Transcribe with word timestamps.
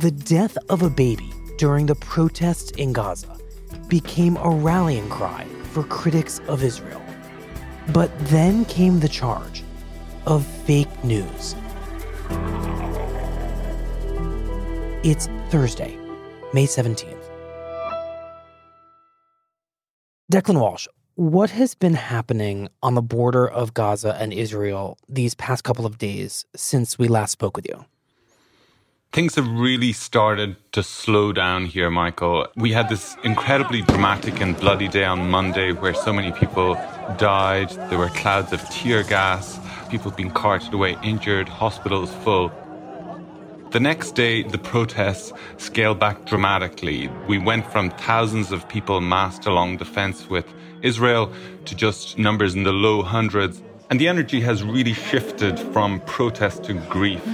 The 0.00 0.10
death 0.10 0.56
of 0.70 0.80
a 0.80 0.88
baby 0.88 1.30
during 1.58 1.84
the 1.84 1.94
protests 1.94 2.70
in 2.70 2.94
Gaza 2.94 3.36
became 3.88 4.38
a 4.38 4.48
rallying 4.48 5.06
cry 5.10 5.44
for 5.74 5.82
critics 5.82 6.40
of 6.48 6.64
Israel. 6.64 7.02
But 7.92 8.10
then 8.30 8.64
came 8.64 9.00
the 9.00 9.10
charge 9.10 9.62
of 10.24 10.46
fake 10.64 11.04
news. 11.04 11.54
It's 15.04 15.28
Thursday, 15.50 15.98
May 16.54 16.64
17th. 16.64 17.22
Declan 20.32 20.58
Walsh, 20.58 20.88
what 21.16 21.50
has 21.50 21.74
been 21.74 21.92
happening 21.92 22.70
on 22.82 22.94
the 22.94 23.02
border 23.02 23.46
of 23.46 23.74
Gaza 23.74 24.16
and 24.18 24.32
Israel 24.32 24.96
these 25.10 25.34
past 25.34 25.62
couple 25.62 25.84
of 25.84 25.98
days 25.98 26.46
since 26.56 26.98
we 26.98 27.06
last 27.06 27.32
spoke 27.32 27.54
with 27.54 27.68
you? 27.68 27.84
Things 29.12 29.34
have 29.34 29.48
really 29.48 29.92
started 29.92 30.54
to 30.70 30.84
slow 30.84 31.32
down 31.32 31.64
here, 31.64 31.90
Michael. 31.90 32.46
We 32.54 32.70
had 32.70 32.88
this 32.88 33.16
incredibly 33.24 33.82
dramatic 33.82 34.40
and 34.40 34.56
bloody 34.56 34.86
day 34.86 35.02
on 35.02 35.28
Monday 35.28 35.72
where 35.72 35.94
so 35.94 36.12
many 36.12 36.30
people 36.30 36.74
died. 37.18 37.70
There 37.90 37.98
were 37.98 38.10
clouds 38.10 38.52
of 38.52 38.60
tear 38.70 39.02
gas, 39.02 39.58
people 39.88 40.12
being 40.12 40.30
carted 40.30 40.72
away 40.72 40.96
injured, 41.02 41.48
hospitals 41.48 42.14
full. 42.22 42.52
The 43.72 43.80
next 43.80 44.12
day, 44.12 44.44
the 44.44 44.58
protests 44.58 45.32
scaled 45.56 45.98
back 45.98 46.24
dramatically. 46.24 47.08
We 47.26 47.38
went 47.38 47.66
from 47.72 47.90
thousands 47.90 48.52
of 48.52 48.68
people 48.68 49.00
massed 49.00 49.44
along 49.44 49.78
the 49.78 49.84
fence 49.84 50.30
with 50.30 50.46
Israel 50.82 51.32
to 51.64 51.74
just 51.74 52.16
numbers 52.16 52.54
in 52.54 52.62
the 52.62 52.72
low 52.72 53.02
hundreds. 53.02 53.60
And 53.90 54.00
the 54.00 54.06
energy 54.06 54.40
has 54.42 54.62
really 54.62 54.92
shifted 54.92 55.58
from 55.58 55.98
protest 56.02 56.62
to 56.66 56.74
grief. 56.88 57.26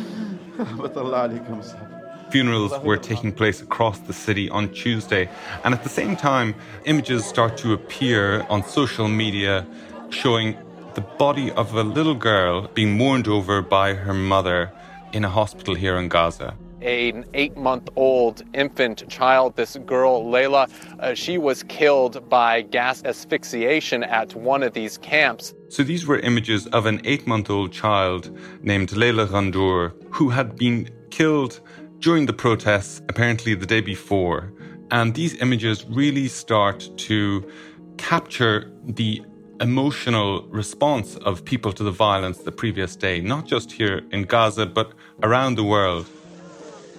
Funerals 2.30 2.72
were 2.80 2.96
taking 2.96 3.32
place 3.32 3.62
across 3.62 3.98
the 4.00 4.12
city 4.12 4.50
on 4.50 4.72
Tuesday, 4.72 5.28
and 5.64 5.72
at 5.72 5.82
the 5.82 5.88
same 5.88 6.16
time, 6.16 6.54
images 6.84 7.24
start 7.24 7.56
to 7.58 7.72
appear 7.72 8.42
on 8.48 8.64
social 8.64 9.08
media 9.08 9.66
showing 10.10 10.56
the 10.94 11.00
body 11.00 11.52
of 11.52 11.74
a 11.74 11.82
little 11.82 12.14
girl 12.14 12.68
being 12.74 12.96
mourned 12.96 13.28
over 13.28 13.62
by 13.62 13.94
her 13.94 14.14
mother 14.14 14.72
in 15.12 15.24
a 15.24 15.28
hospital 15.28 15.74
here 15.74 15.96
in 15.96 16.08
Gaza 16.08 16.54
an 16.86 17.24
eight 17.34 17.56
month 17.56 17.88
old 17.96 18.42
infant 18.54 19.08
child. 19.08 19.56
This 19.56 19.76
girl, 19.84 20.24
Layla, 20.24 20.70
uh, 21.00 21.14
she 21.14 21.36
was 21.36 21.62
killed 21.64 22.28
by 22.28 22.62
gas 22.62 23.02
asphyxiation 23.04 24.04
at 24.04 24.34
one 24.34 24.62
of 24.62 24.72
these 24.72 24.96
camps. 24.98 25.54
So 25.68 25.82
these 25.82 26.06
were 26.06 26.18
images 26.20 26.66
of 26.68 26.86
an 26.86 27.00
eight 27.04 27.26
month 27.26 27.50
old 27.50 27.72
child 27.72 28.30
named 28.62 28.90
Layla 28.90 29.28
Ghandour 29.28 29.94
who 30.10 30.30
had 30.30 30.56
been 30.56 30.88
killed 31.10 31.60
during 31.98 32.26
the 32.26 32.32
protests, 32.32 33.02
apparently 33.08 33.54
the 33.54 33.66
day 33.66 33.80
before. 33.80 34.52
And 34.90 35.14
these 35.14 35.34
images 35.42 35.84
really 35.86 36.28
start 36.28 36.88
to 36.98 37.50
capture 37.96 38.70
the 38.84 39.22
emotional 39.60 40.46
response 40.48 41.16
of 41.16 41.44
people 41.44 41.72
to 41.72 41.82
the 41.82 41.90
violence 41.90 42.38
the 42.38 42.52
previous 42.52 42.94
day, 42.94 43.20
not 43.20 43.46
just 43.46 43.72
here 43.72 44.02
in 44.12 44.22
Gaza, 44.24 44.66
but 44.66 44.92
around 45.22 45.56
the 45.56 45.64
world. 45.64 46.06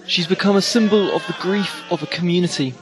She's 0.08 0.26
become 0.26 0.56
a 0.56 0.62
symbol 0.62 1.14
of 1.14 1.26
the 1.26 1.36
grief 1.38 1.82
of 1.90 2.02
a 2.02 2.06
community. 2.06 2.72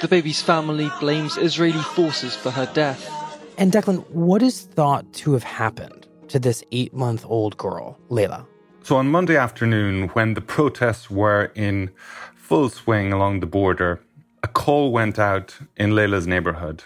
The 0.00 0.08
baby's 0.10 0.42
family 0.42 0.90
blames 0.98 1.38
Israeli 1.38 1.80
forces 1.94 2.34
for 2.34 2.50
her 2.50 2.68
death. 2.74 3.08
And 3.56 3.70
Declan, 3.70 4.04
what 4.10 4.42
is 4.42 4.62
thought 4.62 5.10
to 5.14 5.32
have 5.34 5.44
happened 5.44 6.08
to 6.26 6.40
this 6.40 6.64
eight 6.72 6.92
month 6.92 7.24
old 7.28 7.56
girl, 7.56 7.96
Layla? 8.10 8.44
So 8.82 8.96
on 8.96 9.08
Monday 9.08 9.36
afternoon, 9.36 10.08
when 10.08 10.34
the 10.34 10.40
protests 10.40 11.08
were 11.08 11.52
in 11.54 11.90
full 12.34 12.68
swing 12.68 13.12
along 13.12 13.38
the 13.38 13.46
border, 13.46 14.00
a 14.42 14.48
call 14.48 14.90
went 14.90 15.20
out 15.20 15.56
in 15.76 15.90
Layla's 15.92 16.26
neighborhood. 16.26 16.82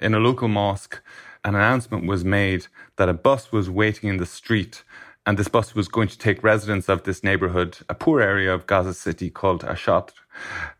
In 0.00 0.14
a 0.14 0.20
local 0.20 0.46
mosque, 0.46 1.02
an 1.44 1.54
announcement 1.54 2.06
was 2.06 2.24
made 2.24 2.66
that 2.96 3.08
a 3.08 3.14
bus 3.14 3.52
was 3.52 3.68
waiting 3.68 4.08
in 4.08 4.16
the 4.18 4.26
street 4.26 4.84
and 5.26 5.38
this 5.38 5.48
bus 5.48 5.74
was 5.74 5.88
going 5.88 6.08
to 6.08 6.18
take 6.18 6.42
residents 6.42 6.88
of 6.88 7.04
this 7.04 7.24
neighborhood, 7.24 7.78
a 7.88 7.94
poor 7.94 8.20
area 8.20 8.52
of 8.52 8.66
Gaza 8.66 8.92
City 8.92 9.30
called 9.30 9.62
Ashat. 9.62 10.10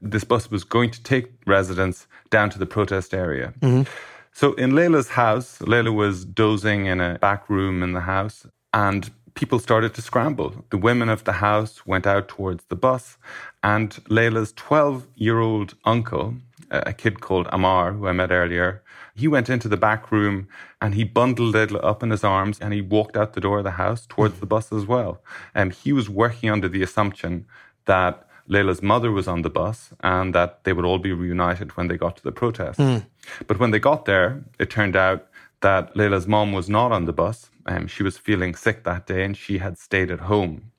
This 0.02 0.24
bus 0.24 0.50
was 0.50 0.64
going 0.64 0.90
to 0.90 1.02
take 1.02 1.32
residents 1.46 2.06
down 2.30 2.50
to 2.50 2.58
the 2.58 2.66
protest 2.66 3.14
area. 3.14 3.54
Mm-hmm. 3.60 3.90
So 4.32 4.52
in 4.54 4.72
Layla's 4.72 5.10
house, 5.10 5.60
Layla 5.60 5.94
was 5.94 6.24
dozing 6.24 6.86
in 6.86 7.00
a 7.00 7.18
back 7.20 7.48
room 7.48 7.82
in 7.82 7.92
the 7.92 8.00
house, 8.00 8.46
and 8.72 9.10
people 9.34 9.58
started 9.58 9.94
to 9.94 10.02
scramble. 10.02 10.64
The 10.70 10.78
women 10.78 11.08
of 11.08 11.24
the 11.24 11.34
house 11.34 11.86
went 11.86 12.06
out 12.06 12.28
towards 12.28 12.64
the 12.64 12.76
bus, 12.76 13.16
and 13.62 13.90
Layla's 14.10 14.52
12 14.52 15.06
year 15.14 15.38
old 15.38 15.74
uncle, 15.84 16.34
a 16.70 16.92
kid 16.92 17.20
called 17.20 17.48
Amar, 17.50 17.92
who 17.92 18.08
I 18.08 18.12
met 18.12 18.32
earlier, 18.32 18.82
he 19.14 19.28
went 19.28 19.48
into 19.48 19.68
the 19.68 19.76
back 19.76 20.10
room 20.10 20.48
and 20.80 20.94
he 20.94 21.04
bundled 21.04 21.54
Layla 21.54 21.82
up 21.84 22.02
in 22.02 22.10
his 22.10 22.24
arms 22.24 22.58
and 22.60 22.72
he 22.72 22.80
walked 22.80 23.16
out 23.16 23.32
the 23.32 23.40
door 23.40 23.58
of 23.58 23.64
the 23.64 23.72
house 23.72 24.06
towards 24.06 24.40
the 24.40 24.46
bus 24.46 24.72
as 24.72 24.86
well. 24.86 25.22
And 25.54 25.72
he 25.72 25.92
was 25.92 26.10
working 26.10 26.50
under 26.50 26.68
the 26.68 26.82
assumption 26.82 27.46
that 27.84 28.26
Layla's 28.48 28.82
mother 28.82 29.12
was 29.12 29.28
on 29.28 29.42
the 29.42 29.50
bus 29.50 29.90
and 30.00 30.34
that 30.34 30.64
they 30.64 30.72
would 30.72 30.84
all 30.84 30.98
be 30.98 31.12
reunited 31.12 31.76
when 31.76 31.86
they 31.88 31.96
got 31.96 32.16
to 32.16 32.24
the 32.24 32.32
protest. 32.32 32.78
Mm. 32.78 33.06
But 33.46 33.58
when 33.58 33.70
they 33.70 33.78
got 33.78 34.04
there, 34.04 34.44
it 34.58 34.68
turned 34.68 34.96
out 34.96 35.28
that 35.60 35.94
Layla's 35.94 36.26
mom 36.26 36.52
was 36.52 36.68
not 36.68 36.92
on 36.92 37.04
the 37.04 37.12
bus. 37.12 37.50
Um, 37.66 37.86
she 37.86 38.02
was 38.02 38.18
feeling 38.18 38.54
sick 38.54 38.84
that 38.84 39.06
day 39.06 39.24
and 39.24 39.36
she 39.36 39.58
had 39.58 39.78
stayed 39.78 40.10
at 40.10 40.20
home. 40.20 40.72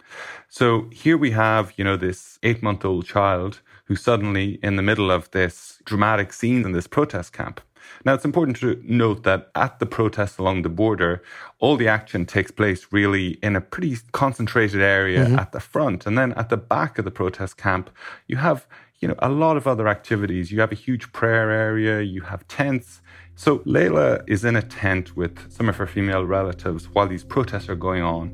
So 0.49 0.89
here 0.91 1.17
we 1.17 1.31
have, 1.31 1.73
you 1.77 1.83
know, 1.83 1.97
this 1.97 2.37
eight 2.43 2.61
month 2.61 2.85
old 2.85 3.05
child 3.05 3.61
who 3.85 3.95
suddenly, 3.95 4.59
in 4.61 4.75
the 4.75 4.83
middle 4.83 5.09
of 5.09 5.31
this 5.31 5.79
dramatic 5.85 6.33
scene 6.33 6.65
in 6.65 6.71
this 6.71 6.87
protest 6.87 7.33
camp, 7.33 7.61
now, 8.05 8.13
it's 8.13 8.23
important 8.23 8.57
to 8.57 8.79
note 8.83 9.23
that 9.23 9.49
at 9.55 9.79
the 9.79 9.87
protests 9.87 10.37
along 10.37 10.61
the 10.61 10.69
border, 10.69 11.23
all 11.57 11.75
the 11.75 11.87
action 11.87 12.27
takes 12.27 12.51
place 12.51 12.85
really 12.91 13.39
in 13.41 13.55
a 13.55 13.61
pretty 13.61 13.97
concentrated 14.11 14.79
area 14.79 15.25
mm-hmm. 15.25 15.39
at 15.39 15.51
the 15.53 15.59
front. 15.59 16.05
And 16.05 16.15
then 16.15 16.31
at 16.33 16.49
the 16.49 16.57
back 16.57 16.99
of 16.99 17.05
the 17.05 17.11
protest 17.11 17.57
camp, 17.57 17.89
you 18.27 18.37
have 18.37 18.67
you 18.99 19.07
know, 19.07 19.15
a 19.19 19.29
lot 19.29 19.57
of 19.57 19.65
other 19.67 19.87
activities. 19.87 20.51
You 20.51 20.59
have 20.61 20.71
a 20.71 20.75
huge 20.75 21.11
prayer 21.13 21.49
area, 21.49 22.01
you 22.01 22.21
have 22.21 22.47
tents. 22.47 23.01
So 23.35 23.59
Layla 23.59 24.23
is 24.29 24.45
in 24.45 24.55
a 24.55 24.61
tent 24.61 25.17
with 25.17 25.51
some 25.51 25.67
of 25.67 25.75
her 25.77 25.87
female 25.87 26.25
relatives 26.25 26.85
while 26.85 27.07
these 27.07 27.23
protests 27.23 27.69
are 27.69 27.75
going 27.75 28.03
on. 28.03 28.33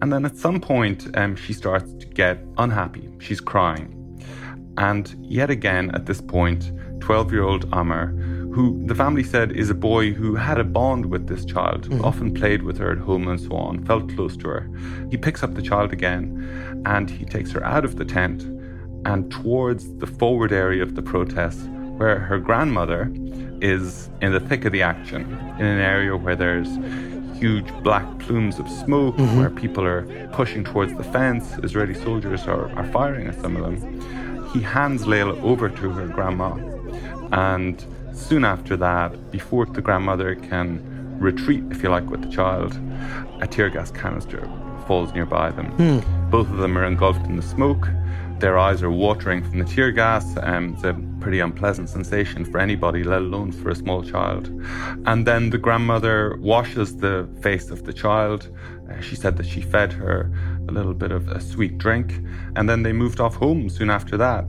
And 0.00 0.12
then 0.12 0.24
at 0.24 0.36
some 0.36 0.60
point, 0.60 1.16
um, 1.16 1.34
she 1.34 1.52
starts 1.52 1.92
to 1.94 2.06
get 2.06 2.38
unhappy. 2.58 3.10
She's 3.18 3.40
crying. 3.40 3.94
And 4.78 5.16
yet 5.20 5.50
again, 5.50 5.90
at 5.94 6.06
this 6.06 6.20
point, 6.20 6.70
12 7.00 7.32
year 7.32 7.42
old 7.42 7.66
Amar 7.72 8.14
who 8.52 8.80
the 8.86 8.94
family 8.94 9.22
said 9.22 9.52
is 9.52 9.70
a 9.70 9.74
boy 9.74 10.12
who 10.12 10.34
had 10.34 10.58
a 10.58 10.64
bond 10.64 11.06
with 11.06 11.26
this 11.26 11.44
child, 11.44 11.86
who 11.86 11.98
mm. 11.98 12.04
often 12.04 12.32
played 12.32 12.62
with 12.62 12.78
her 12.78 12.92
at 12.92 12.98
home 12.98 13.28
and 13.28 13.40
so 13.40 13.52
on, 13.52 13.84
felt 13.84 14.08
close 14.14 14.36
to 14.38 14.48
her. 14.48 14.70
He 15.10 15.16
picks 15.16 15.42
up 15.42 15.54
the 15.54 15.62
child 15.62 15.92
again 15.92 16.82
and 16.86 17.10
he 17.10 17.24
takes 17.24 17.50
her 17.52 17.64
out 17.64 17.84
of 17.84 17.96
the 17.96 18.04
tent 18.04 18.42
and 19.04 19.30
towards 19.30 19.94
the 19.96 20.06
forward 20.06 20.52
area 20.52 20.82
of 20.82 20.94
the 20.94 21.02
protest, 21.02 21.60
where 21.98 22.18
her 22.18 22.38
grandmother 22.38 23.12
is 23.60 24.10
in 24.20 24.32
the 24.32 24.40
thick 24.40 24.64
of 24.64 24.72
the 24.72 24.82
action, 24.82 25.22
in 25.58 25.66
an 25.66 25.80
area 25.80 26.16
where 26.16 26.36
there's 26.36 26.68
huge 27.38 27.72
black 27.82 28.18
plumes 28.18 28.58
of 28.58 28.68
smoke, 28.68 29.16
mm-hmm. 29.16 29.38
where 29.38 29.50
people 29.50 29.84
are 29.84 30.28
pushing 30.32 30.64
towards 30.64 30.92
the 30.94 31.04
fence. 31.04 31.56
Israeli 31.62 31.94
soldiers 31.94 32.46
are, 32.46 32.70
are 32.70 32.86
firing 32.92 33.28
at 33.28 33.40
some 33.40 33.56
of 33.56 33.62
them. 33.62 34.48
He 34.52 34.60
hands 34.60 35.04
Layla 35.04 35.40
over 35.42 35.68
to 35.68 35.90
her 35.90 36.08
grandma. 36.08 36.56
And 37.30 37.84
soon 38.18 38.44
after 38.44 38.76
that, 38.76 39.30
before 39.30 39.66
the 39.66 39.80
grandmother 39.80 40.34
can 40.34 40.80
retreat, 41.18 41.64
if 41.70 41.82
you 41.82 41.88
like, 41.88 42.10
with 42.10 42.22
the 42.22 42.30
child, 42.30 42.78
a 43.40 43.46
tear 43.46 43.70
gas 43.70 43.90
canister 43.90 44.48
falls 44.86 45.12
nearby 45.12 45.50
them. 45.50 45.70
Mm. 45.76 46.30
Both 46.30 46.50
of 46.50 46.58
them 46.58 46.76
are 46.76 46.84
engulfed 46.84 47.26
in 47.26 47.36
the 47.36 47.42
smoke. 47.42 47.88
Their 48.38 48.56
eyes 48.56 48.82
are 48.82 48.90
watering 48.90 49.42
from 49.42 49.58
the 49.58 49.64
tear 49.64 49.90
gas. 49.90 50.24
Um, 50.42 50.74
it's 50.74 50.84
a 50.84 50.94
pretty 51.20 51.40
unpleasant 51.40 51.88
sensation 51.88 52.44
for 52.44 52.58
anybody, 52.58 53.02
let 53.02 53.20
alone 53.20 53.50
for 53.50 53.70
a 53.70 53.74
small 53.74 54.02
child. 54.04 54.48
And 55.06 55.26
then 55.26 55.50
the 55.50 55.58
grandmother 55.58 56.36
washes 56.40 56.96
the 56.96 57.28
face 57.42 57.70
of 57.70 57.84
the 57.84 57.92
child. 57.92 58.48
Uh, 58.90 59.00
she 59.00 59.16
said 59.16 59.36
that 59.38 59.46
she 59.46 59.60
fed 59.60 59.92
her 59.92 60.30
a 60.68 60.72
little 60.72 60.94
bit 60.94 61.10
of 61.10 61.28
a 61.28 61.40
sweet 61.40 61.78
drink. 61.78 62.20
And 62.54 62.68
then 62.68 62.82
they 62.82 62.92
moved 62.92 63.20
off 63.20 63.34
home 63.34 63.68
soon 63.68 63.90
after 63.90 64.16
that. 64.16 64.46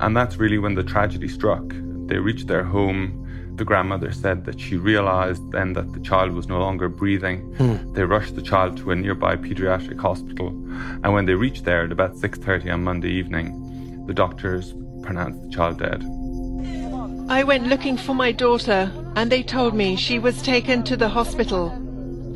And 0.00 0.16
that's 0.16 0.36
really 0.36 0.58
when 0.58 0.74
the 0.74 0.84
tragedy 0.84 1.28
struck. 1.28 1.64
They 2.08 2.18
reached 2.18 2.48
their 2.48 2.64
home 2.64 3.28
the 3.58 3.64
grandmother 3.64 4.12
said 4.12 4.44
that 4.44 4.60
she 4.60 4.76
realized 4.76 5.50
then 5.50 5.72
that 5.72 5.92
the 5.92 6.00
child 6.00 6.32
was 6.32 6.46
no 6.46 6.60
longer 6.60 6.88
breathing. 6.88 7.40
Hmm. 7.56 7.92
They 7.92 8.04
rushed 8.04 8.36
the 8.36 8.42
child 8.42 8.76
to 8.78 8.92
a 8.92 8.96
nearby 8.96 9.34
pediatric 9.36 10.00
hospital, 10.00 10.48
and 11.02 11.12
when 11.12 11.26
they 11.26 11.34
reached 11.34 11.64
there 11.64 11.82
at 11.82 11.92
about 11.92 12.16
6:30 12.16 12.70
on 12.70 12.84
Monday 12.84 13.10
evening, 13.10 14.06
the 14.06 14.14
doctors 14.14 14.74
pronounced 15.02 15.42
the 15.42 15.50
child 15.50 15.78
dead. 15.80 16.04
I 17.28 17.42
went 17.42 17.66
looking 17.66 17.96
for 17.96 18.14
my 18.14 18.32
daughter, 18.32 18.90
and 19.16 19.30
they 19.30 19.42
told 19.42 19.74
me 19.74 19.96
she 19.96 20.18
was 20.18 20.40
taken 20.40 20.84
to 20.84 20.96
the 20.96 21.08
hospital. 21.08 21.64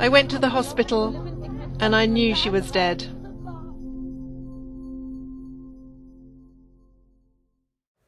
I 0.00 0.08
went 0.08 0.28
to 0.30 0.40
the 0.40 0.50
hospital, 0.58 1.04
and 1.78 1.94
I 1.94 2.06
knew 2.06 2.34
she 2.34 2.50
was 2.50 2.70
dead. 2.72 3.06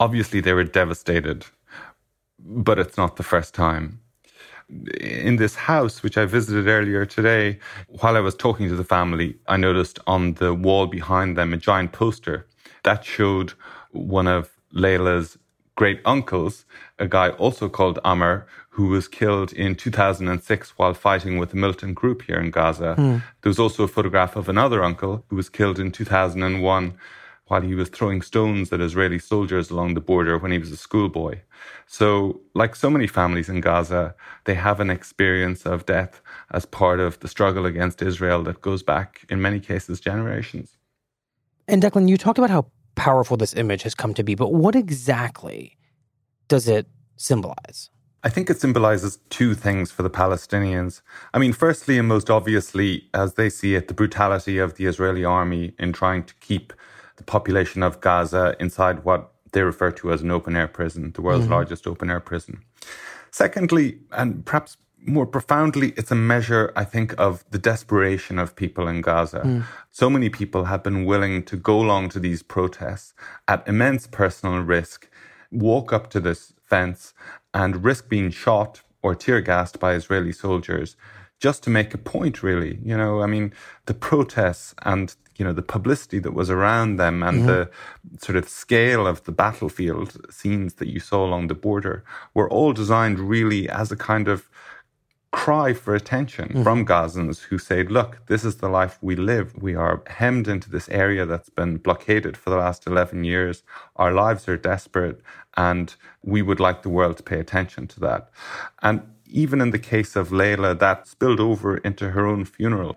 Obviously, 0.04 0.40
they 0.40 0.54
were 0.58 0.68
devastated 0.80 1.38
but 2.44 2.78
it's 2.78 2.96
not 2.96 3.16
the 3.16 3.22
first 3.22 3.54
time. 3.54 4.00
In 5.00 5.36
this 5.36 5.54
house, 5.54 6.02
which 6.02 6.16
I 6.16 6.24
visited 6.24 6.68
earlier 6.68 7.04
today, 7.04 7.58
while 7.88 8.16
I 8.16 8.20
was 8.20 8.34
talking 8.34 8.68
to 8.68 8.76
the 8.76 8.84
family, 8.84 9.36
I 9.46 9.56
noticed 9.56 9.98
on 10.06 10.34
the 10.34 10.54
wall 10.54 10.86
behind 10.86 11.36
them 11.36 11.52
a 11.52 11.56
giant 11.56 11.92
poster 11.92 12.46
that 12.82 13.04
showed 13.04 13.52
one 13.92 14.26
of 14.26 14.50
Layla's 14.74 15.38
great 15.76 16.00
uncles, 16.04 16.64
a 16.98 17.06
guy 17.06 17.30
also 17.30 17.68
called 17.68 17.98
Amr, 18.04 18.46
who 18.70 18.88
was 18.88 19.06
killed 19.08 19.52
in 19.52 19.74
2006 19.74 20.70
while 20.78 20.94
fighting 20.94 21.38
with 21.38 21.50
the 21.50 21.56
militant 21.56 21.94
group 21.94 22.22
here 22.22 22.40
in 22.40 22.50
Gaza. 22.50 22.94
Mm. 22.98 23.22
There 23.42 23.50
was 23.50 23.58
also 23.58 23.84
a 23.84 23.88
photograph 23.88 24.36
of 24.36 24.48
another 24.48 24.82
uncle 24.82 25.24
who 25.28 25.36
was 25.36 25.48
killed 25.48 25.78
in 25.78 25.92
2001 25.92 26.94
while 27.46 27.60
he 27.60 27.74
was 27.74 27.88
throwing 27.88 28.22
stones 28.22 28.72
at 28.72 28.80
Israeli 28.80 29.18
soldiers 29.18 29.70
along 29.70 29.94
the 29.94 30.00
border 30.00 30.38
when 30.38 30.50
he 30.50 30.58
was 30.58 30.72
a 30.72 30.76
schoolboy. 30.76 31.40
So, 31.86 32.40
like 32.54 32.74
so 32.74 32.88
many 32.88 33.06
families 33.06 33.48
in 33.48 33.60
Gaza, 33.60 34.14
they 34.44 34.54
have 34.54 34.80
an 34.80 34.90
experience 34.90 35.66
of 35.66 35.86
death 35.86 36.22
as 36.50 36.64
part 36.64 37.00
of 37.00 37.20
the 37.20 37.28
struggle 37.28 37.66
against 37.66 38.00
Israel 38.00 38.42
that 38.44 38.62
goes 38.62 38.82
back, 38.82 39.26
in 39.28 39.42
many 39.42 39.60
cases, 39.60 40.00
generations. 40.00 40.78
And 41.68 41.82
Declan, 41.82 42.08
you 42.08 42.16
talked 42.16 42.38
about 42.38 42.50
how 42.50 42.66
powerful 42.94 43.36
this 43.36 43.54
image 43.54 43.82
has 43.82 43.94
come 43.94 44.14
to 44.14 44.22
be, 44.22 44.34
but 44.34 44.52
what 44.52 44.74
exactly 44.74 45.76
does 46.48 46.68
it 46.68 46.86
symbolize? 47.16 47.90
I 48.22 48.30
think 48.30 48.48
it 48.48 48.58
symbolizes 48.58 49.18
two 49.28 49.54
things 49.54 49.90
for 49.90 50.02
the 50.02 50.08
Palestinians. 50.08 51.02
I 51.34 51.38
mean, 51.38 51.52
firstly 51.52 51.98
and 51.98 52.08
most 52.08 52.30
obviously, 52.30 53.10
as 53.12 53.34
they 53.34 53.50
see 53.50 53.74
it, 53.74 53.88
the 53.88 53.94
brutality 53.94 54.56
of 54.56 54.76
the 54.76 54.86
Israeli 54.86 55.26
army 55.26 55.74
in 55.78 55.92
trying 55.92 56.24
to 56.24 56.34
keep 56.40 56.72
the 57.16 57.24
population 57.24 57.82
of 57.82 58.00
Gaza 58.00 58.56
inside 58.58 59.04
what 59.04 59.30
they 59.52 59.62
refer 59.62 59.90
to 59.92 60.12
as 60.12 60.22
an 60.22 60.30
open 60.30 60.56
air 60.56 60.68
prison, 60.68 61.12
the 61.12 61.22
world's 61.22 61.44
mm-hmm. 61.44 61.52
largest 61.54 61.86
open 61.86 62.10
air 62.10 62.20
prison. 62.20 62.62
Secondly, 63.30 63.98
and 64.12 64.44
perhaps 64.44 64.76
more 65.06 65.26
profoundly, 65.26 65.92
it's 65.96 66.10
a 66.10 66.16
measure, 66.16 66.72
I 66.76 66.84
think, 66.84 67.14
of 67.18 67.44
the 67.50 67.58
desperation 67.58 68.38
of 68.38 68.56
people 68.56 68.88
in 68.88 69.00
Gaza. 69.00 69.40
Mm. 69.40 69.64
So 69.90 70.08
many 70.08 70.30
people 70.30 70.64
have 70.64 70.82
been 70.82 71.04
willing 71.04 71.42
to 71.44 71.56
go 71.56 71.80
along 71.80 72.10
to 72.10 72.20
these 72.20 72.42
protests 72.42 73.14
at 73.46 73.66
immense 73.68 74.06
personal 74.06 74.60
risk, 74.60 75.08
walk 75.50 75.92
up 75.92 76.10
to 76.10 76.20
this 76.20 76.54
fence 76.64 77.12
and 77.52 77.84
risk 77.84 78.08
being 78.08 78.30
shot 78.30 78.82
or 79.02 79.14
tear 79.14 79.40
gassed 79.40 79.78
by 79.78 79.92
Israeli 79.92 80.32
soldiers 80.32 80.96
just 81.38 81.62
to 81.64 81.70
make 81.70 81.92
a 81.92 81.98
point, 81.98 82.42
really. 82.42 82.78
You 82.82 82.96
know, 82.96 83.20
I 83.20 83.26
mean, 83.26 83.52
the 83.86 83.94
protests 83.94 84.74
and 84.82 85.14
you 85.36 85.44
know 85.44 85.52
the 85.52 85.62
publicity 85.62 86.18
that 86.18 86.32
was 86.32 86.50
around 86.50 86.96
them 86.96 87.22
and 87.22 87.38
mm-hmm. 87.38 87.46
the 87.46 87.70
sort 88.18 88.36
of 88.36 88.48
scale 88.48 89.06
of 89.06 89.24
the 89.24 89.32
battlefield 89.32 90.16
scenes 90.32 90.74
that 90.74 90.88
you 90.88 91.00
saw 91.00 91.24
along 91.24 91.48
the 91.48 91.54
border 91.54 92.04
were 92.34 92.48
all 92.50 92.72
designed 92.72 93.18
really 93.18 93.68
as 93.68 93.90
a 93.90 93.96
kind 93.96 94.28
of 94.28 94.48
cry 95.34 95.72
for 95.72 95.96
attention 95.96 96.48
mm-hmm. 96.48 96.62
from 96.62 96.86
Gazans 96.86 97.40
who 97.40 97.58
said, 97.58 97.90
look, 97.90 98.24
this 98.26 98.44
is 98.44 98.58
the 98.58 98.68
life 98.68 98.98
we 99.02 99.16
live. 99.16 99.52
We 99.60 99.74
are 99.74 100.00
hemmed 100.06 100.46
into 100.46 100.70
this 100.70 100.88
area 100.88 101.26
that's 101.26 101.50
been 101.50 101.78
blockaded 101.78 102.36
for 102.36 102.50
the 102.50 102.56
last 102.56 102.86
11 102.86 103.24
years. 103.24 103.64
Our 103.96 104.12
lives 104.12 104.46
are 104.48 104.56
desperate 104.56 105.20
and 105.56 105.92
we 106.22 106.40
would 106.40 106.60
like 106.60 106.82
the 106.82 106.88
world 106.88 107.16
to 107.16 107.24
pay 107.24 107.40
attention 107.40 107.88
to 107.88 108.00
that. 108.00 108.30
And 108.80 109.02
even 109.26 109.60
in 109.60 109.72
the 109.72 109.78
case 109.80 110.14
of 110.14 110.28
Layla, 110.28 110.78
that 110.78 111.08
spilled 111.08 111.40
over 111.40 111.78
into 111.78 112.10
her 112.10 112.24
own 112.26 112.44
funeral. 112.44 112.96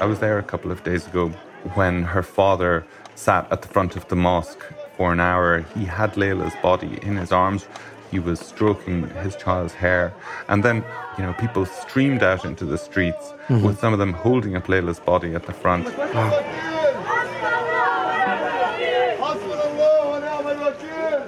I 0.00 0.04
was 0.04 0.18
there 0.18 0.38
a 0.38 0.42
couple 0.42 0.70
of 0.70 0.82
days 0.84 1.06
ago 1.06 1.28
when 1.74 2.02
her 2.02 2.22
father 2.22 2.84
sat 3.14 3.50
at 3.52 3.62
the 3.62 3.68
front 3.68 3.96
of 3.96 4.08
the 4.08 4.16
mosque 4.16 4.64
for 4.96 5.12
an 5.12 5.20
hour. 5.20 5.64
He 5.74 5.84
had 5.84 6.14
Layla's 6.14 6.54
body 6.62 6.98
in 7.02 7.16
his 7.16 7.32
arms. 7.32 7.66
He 8.10 8.18
was 8.18 8.40
stroking 8.40 9.08
his 9.22 9.36
child's 9.36 9.72
hair. 9.72 10.12
And 10.48 10.62
then, 10.62 10.84
you 11.16 11.24
know, 11.24 11.32
people 11.34 11.64
streamed 11.66 12.22
out 12.22 12.44
into 12.44 12.64
the 12.64 12.76
streets 12.76 13.32
mm-hmm. 13.48 13.62
with 13.64 13.78
some 13.78 13.92
of 13.92 13.98
them 13.98 14.12
holding 14.12 14.54
up 14.56 14.66
Layla's 14.66 15.00
body 15.00 15.34
at 15.34 15.46
the 15.46 15.52
front. 15.52 15.86
Wow. 15.96 16.71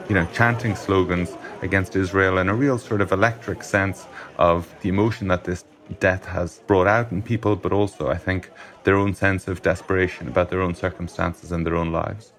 You 0.09 0.15
know, 0.15 0.27
chanting 0.35 0.77
slogans 0.77 1.37
against 1.63 1.97
Israel 1.97 2.39
in 2.39 2.49
a 2.49 2.55
real 2.55 2.79
sort 2.79 3.01
of 3.01 3.11
electric 3.13 3.63
sense 3.63 4.07
of 4.39 4.75
the 4.83 4.89
emotion 4.89 5.29
that 5.29 5.45
this 5.45 5.65
death 6.01 6.25
has 6.27 6.61
brought 6.67 6.87
out 6.87 7.11
in 7.13 7.23
people, 7.23 7.57
but 7.57 7.73
also, 7.73 8.09
I 8.09 8.17
think, 8.17 8.51
their 8.85 8.97
own 8.97 9.15
sense 9.15 9.49
of 9.49 9.63
desperation 9.63 10.29
about 10.29 10.51
their 10.51 10.61
own 10.61 10.75
circumstances 10.75 11.53
and 11.53 11.67
their 11.67 11.77
own 11.77 11.93
lives. 11.93 12.33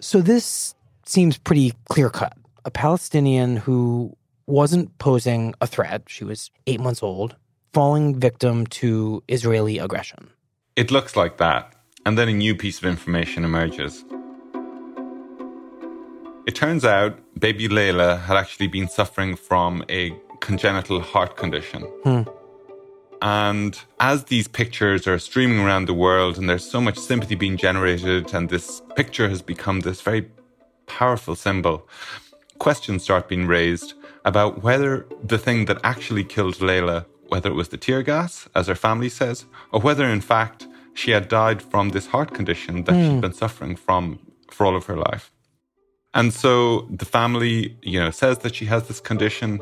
So, 0.00 0.20
this 0.20 0.74
seems 1.04 1.38
pretty 1.38 1.72
clear 1.88 2.10
cut. 2.10 2.34
A 2.64 2.70
Palestinian 2.70 3.56
who 3.56 4.16
wasn't 4.46 4.96
posing 4.98 5.54
a 5.60 5.66
threat, 5.66 6.02
she 6.06 6.24
was 6.24 6.50
eight 6.66 6.80
months 6.80 7.02
old, 7.02 7.36
falling 7.72 8.18
victim 8.18 8.66
to 8.66 9.22
Israeli 9.28 9.78
aggression. 9.78 10.30
It 10.76 10.90
looks 10.90 11.16
like 11.16 11.38
that. 11.38 11.74
And 12.06 12.16
then 12.16 12.28
a 12.28 12.32
new 12.32 12.54
piece 12.54 12.78
of 12.78 12.84
information 12.84 13.44
emerges. 13.44 14.04
It 16.48 16.54
turns 16.54 16.82
out 16.82 17.18
baby 17.38 17.68
Layla 17.68 18.22
had 18.22 18.38
actually 18.38 18.68
been 18.68 18.88
suffering 18.88 19.36
from 19.36 19.84
a 19.90 20.16
congenital 20.40 21.02
heart 21.02 21.36
condition. 21.36 21.82
Hmm. 22.04 22.22
And 23.20 23.78
as 24.00 24.24
these 24.24 24.48
pictures 24.48 25.06
are 25.06 25.18
streaming 25.18 25.58
around 25.58 25.88
the 25.88 25.92
world 25.92 26.38
and 26.38 26.48
there's 26.48 26.64
so 26.64 26.80
much 26.80 26.96
sympathy 26.96 27.34
being 27.34 27.58
generated, 27.58 28.32
and 28.32 28.48
this 28.48 28.80
picture 28.96 29.28
has 29.28 29.42
become 29.42 29.80
this 29.80 30.00
very 30.00 30.30
powerful 30.86 31.34
symbol, 31.34 31.86
questions 32.58 33.02
start 33.02 33.28
being 33.28 33.46
raised 33.46 33.92
about 34.24 34.62
whether 34.62 35.06
the 35.22 35.36
thing 35.36 35.66
that 35.66 35.78
actually 35.84 36.24
killed 36.24 36.54
Layla, 36.60 37.04
whether 37.26 37.50
it 37.50 37.56
was 37.56 37.68
the 37.68 37.76
tear 37.76 38.02
gas, 38.02 38.48
as 38.54 38.68
her 38.68 38.74
family 38.74 39.10
says, 39.10 39.44
or 39.70 39.82
whether 39.82 40.06
in 40.06 40.22
fact 40.22 40.66
she 40.94 41.10
had 41.10 41.28
died 41.28 41.60
from 41.60 41.90
this 41.90 42.06
heart 42.06 42.32
condition 42.32 42.84
that 42.84 42.94
mm. 42.94 43.02
she'd 43.02 43.12
hmm. 43.16 43.20
been 43.20 43.34
suffering 43.34 43.76
from 43.76 44.18
for 44.50 44.64
all 44.64 44.76
of 44.76 44.86
her 44.86 44.96
life. 44.96 45.30
And 46.14 46.32
so 46.32 46.86
the 46.90 47.04
family, 47.04 47.76
you 47.82 48.00
know, 48.00 48.10
says 48.10 48.38
that 48.38 48.54
she 48.54 48.64
has 48.66 48.88
this 48.88 49.00
condition. 49.00 49.60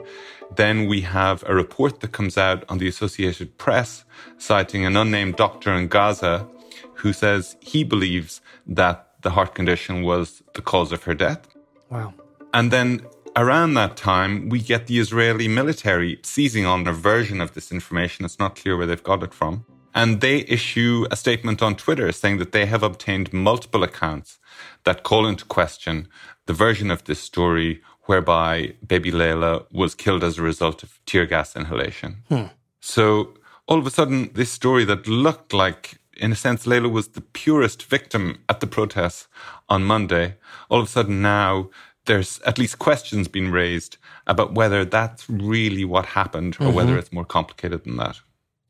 Then 0.54 0.86
we 0.86 1.00
have 1.02 1.42
a 1.46 1.54
report 1.54 2.00
that 2.00 2.12
comes 2.12 2.38
out 2.38 2.64
on 2.68 2.78
the 2.78 2.88
Associated 2.88 3.58
Press 3.58 4.04
citing 4.38 4.86
an 4.86 4.96
unnamed 4.96 5.36
doctor 5.36 5.72
in 5.72 5.88
Gaza 5.88 6.46
who 6.94 7.12
says 7.12 7.56
he 7.60 7.84
believes 7.84 8.40
that 8.66 9.08
the 9.22 9.30
heart 9.30 9.54
condition 9.54 10.02
was 10.02 10.42
the 10.54 10.62
cause 10.62 10.92
of 10.92 11.02
her 11.02 11.14
death. 11.14 11.48
Wow. 11.90 12.14
And 12.54 12.70
then 12.70 13.06
around 13.34 13.74
that 13.74 13.96
time, 13.96 14.48
we 14.48 14.60
get 14.60 14.86
the 14.86 14.98
Israeli 14.98 15.48
military 15.48 16.20
seizing 16.22 16.64
on 16.64 16.86
a 16.86 16.92
version 16.92 17.40
of 17.40 17.54
this 17.54 17.72
information. 17.72 18.24
It's 18.24 18.38
not 18.38 18.56
clear 18.56 18.76
where 18.76 18.86
they've 18.86 19.02
got 19.02 19.22
it 19.22 19.34
from 19.34 19.66
And 19.96 20.20
they 20.20 20.40
issue 20.40 21.06
a 21.10 21.16
statement 21.16 21.62
on 21.62 21.74
Twitter 21.74 22.12
saying 22.12 22.36
that 22.36 22.52
they 22.52 22.66
have 22.66 22.82
obtained 22.82 23.32
multiple 23.32 23.82
accounts 23.82 24.38
that 24.84 25.02
call 25.02 25.26
into 25.26 25.46
question 25.46 26.06
the 26.46 26.52
version 26.52 26.90
of 26.90 27.04
this 27.04 27.20
story 27.20 27.82
whereby 28.02 28.74
baby 28.86 29.10
Layla 29.10 29.66
was 29.72 29.94
killed 29.94 30.22
as 30.22 30.38
a 30.38 30.42
result 30.42 30.82
of 30.82 31.00
tear 31.06 31.26
gas 31.26 31.56
inhalation. 31.56 32.22
Hmm. 32.28 32.44
So 32.80 33.34
all 33.66 33.78
of 33.78 33.86
a 33.86 33.90
sudden, 33.90 34.30
this 34.34 34.52
story 34.52 34.84
that 34.84 35.08
looked 35.08 35.52
like, 35.52 35.98
in 36.16 36.32
a 36.32 36.36
sense, 36.36 36.66
Layla 36.66 36.90
was 36.90 37.08
the 37.08 37.20
purest 37.20 37.82
victim 37.82 38.38
at 38.48 38.60
the 38.60 38.66
protests 38.66 39.26
on 39.68 39.82
Monday, 39.82 40.36
all 40.70 40.80
of 40.80 40.86
a 40.86 40.90
sudden 40.90 41.20
now 41.20 41.68
there's 42.06 42.38
at 42.42 42.56
least 42.56 42.78
questions 42.78 43.26
being 43.26 43.50
raised 43.50 43.96
about 44.28 44.54
whether 44.54 44.84
that's 44.84 45.28
really 45.28 45.84
what 45.84 46.06
happened 46.06 46.54
or 46.54 46.66
Mm-hmm. 46.66 46.76
whether 46.76 46.98
it's 46.98 47.12
more 47.12 47.24
complicated 47.24 47.82
than 47.84 47.96
that. 47.96 48.20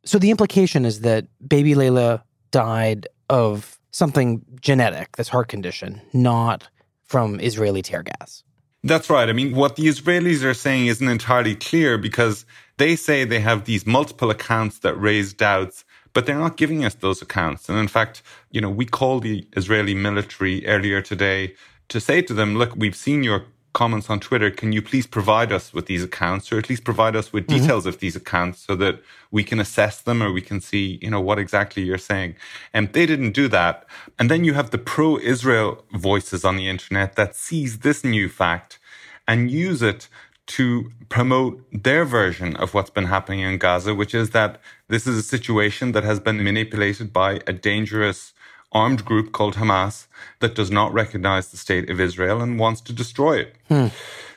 So 0.05 0.19
the 0.19 0.31
implication 0.31 0.87
is 0.87 1.01
that 1.01 1.27
baby 1.47 1.75
Layla 1.75 2.23
died 2.51 3.07
of 3.29 3.79
something 3.91 4.43
genetic, 4.61 5.17
this 5.17 5.29
heart 5.29 5.49
condition, 5.49 6.01
not 6.13 6.69
from 7.07 7.41
Israeli 7.41 7.83
tear 7.83 8.03
gas. 8.03 8.43
That's 8.83 9.11
right. 9.11 9.29
I 9.29 9.33
mean, 9.33 9.55
what 9.55 9.77
the 9.77 9.87
Israelis 9.87 10.45
are 10.45 10.55
saying 10.55 10.87
isn't 10.87 11.09
entirely 11.09 11.57
clear 11.57 11.99
because 11.99 12.45
they 12.77 12.95
say 12.95 13.25
they 13.25 13.41
have 13.41 13.65
these 13.65 13.87
multiple 13.87 14.31
accounts 14.31 14.79
that 14.81 14.95
raise 14.95 15.33
doubts, 15.33 15.85
but 16.13 16.27
they're 16.27 16.39
not 16.39 16.57
giving 16.57 16.85
us 16.85 16.95
those 16.95 17.21
accounts. 17.21 17.69
And 17.69 17.79
in 17.79 17.89
fact, 17.89 18.23
you 18.51 18.61
know, 18.61 18.71
we 18.71 18.87
called 18.87 19.23
the 19.23 19.47
Israeli 19.57 19.95
military 19.95 20.67
earlier 20.67 21.03
today 21.03 21.55
to 21.89 22.01
say 22.01 22.23
to 22.23 22.35
them, 22.35 22.57
look, 22.57 22.75
we've 22.77 22.97
seen 22.97 23.23
your 23.23 23.45
comments 23.77 24.09
on 24.09 24.19
Twitter. 24.19 24.51
Can 24.51 24.73
you 24.73 24.81
please 24.81 25.07
provide 25.07 25.53
us 25.53 25.75
with 25.75 25.85
these 25.85 26.03
accounts 26.03 26.51
or 26.51 26.57
at 26.59 26.71
least 26.71 26.83
provide 26.83 27.15
us 27.15 27.31
with 27.31 27.47
mm-hmm. 27.47 27.61
details 27.61 27.85
of 27.85 27.99
these 27.99 28.17
accounts 28.17 28.59
so 28.61 28.75
that 28.77 29.03
we 29.31 29.45
can 29.45 29.61
assess 29.61 30.01
them 30.01 30.23
or 30.23 30.33
we 30.33 30.41
can 30.41 30.63
see, 30.63 30.99
you 31.03 31.11
know, 31.11 31.21
what 31.21 31.39
exactly 31.39 31.83
you're 31.83 32.07
saying? 32.13 32.37
And 32.73 32.85
they 32.95 33.05
didn't 33.05 33.33
do 33.33 33.49
that. 33.49 33.85
And 34.19 34.31
then 34.31 34.45
you 34.45 34.55
have 34.55 34.71
the 34.71 34.79
pro 34.79 35.19
Israel 35.19 35.85
voices 35.93 36.43
on 36.43 36.57
the 36.57 36.71
internet 36.71 37.17
that 37.17 37.37
seize 37.37 37.81
this 37.81 38.03
new 38.03 38.31
fact 38.31 38.79
and 39.29 39.51
use 39.51 39.83
it 39.83 40.09
to 40.47 40.91
promote 41.11 41.55
their 41.71 42.07
version 42.07 42.57
of 42.57 42.73
what's 42.73 42.95
been 42.99 43.11
happening 43.17 43.41
in 43.41 43.59
Gaza, 43.59 43.95
which 43.95 44.15
is 44.15 44.31
that 44.31 44.59
this 44.89 45.07
is 45.07 45.19
a 45.19 45.23
situation 45.23 45.93
that 45.93 46.05
has 46.05 46.19
been 46.19 46.43
manipulated 46.43 47.13
by 47.13 47.41
a 47.47 47.53
dangerous 47.53 48.33
armed 48.73 49.05
group 49.05 49.33
called 49.33 49.57
Hamas 49.57 50.07
that 50.41 50.55
does 50.55 50.71
not 50.71 50.93
recognize 50.93 51.51
the 51.51 51.57
state 51.57 51.89
of 51.91 52.01
Israel 52.01 52.41
and 52.43 52.59
wants 52.59 52.81
to 52.83 52.93
destroy 52.93 53.39
it. 53.39 53.57
Hmm. 53.69 53.89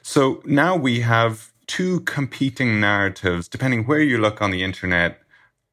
So 0.02 0.42
now 0.46 0.76
we 0.76 1.02
have 1.02 1.52
two 1.68 2.00
competing 2.02 2.80
narratives, 2.80 3.48
depending 3.48 3.86
where 3.86 4.00
you 4.00 4.18
look 4.18 4.42
on 4.42 4.52
the 4.52 4.64
internet, 4.64 5.22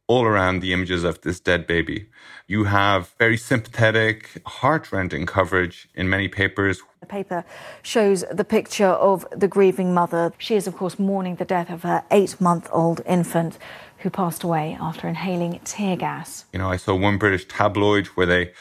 all 0.09 0.25
around 0.25 0.61
the 0.61 0.73
images 0.73 1.05
of 1.05 1.21
this 1.23 1.41
dead 1.41 1.67
baby. 1.67 2.07
You 2.47 2.65
have 2.65 3.15
very 3.19 3.37
sympathetic, 3.37 4.41
heartrending 4.47 5.27
coverage 5.27 5.89
in 5.95 6.09
many 6.09 6.29
papers 6.29 6.81
The 7.01 7.07
paper 7.07 7.45
shows 7.83 8.25
the 8.31 8.45
picture 8.45 8.87
of 8.87 9.27
the 9.31 9.49
grieving 9.49 9.95
mother. 9.95 10.33
She 10.39 10.55
is, 10.55 10.67
of 10.67 10.77
course, 10.77 10.99
mourning 10.99 11.37
the 11.37 11.45
death 11.45 11.71
of 11.71 11.83
her 11.83 12.05
eight 12.11 12.41
month 12.41 12.69
old 12.73 13.01
infant 13.07 13.59
who 13.99 14.11
passed 14.11 14.43
away 14.43 14.77
after 14.81 15.09
inhaling 15.09 15.61
tear 15.65 15.97
gas. 15.97 16.45
You 16.53 16.59
know, 16.59 16.71
I 16.71 16.77
saw 16.77 16.95
one 16.95 17.19
British 17.19 17.47
tabloid 17.47 18.07
where 18.09 18.27
they 18.27 18.53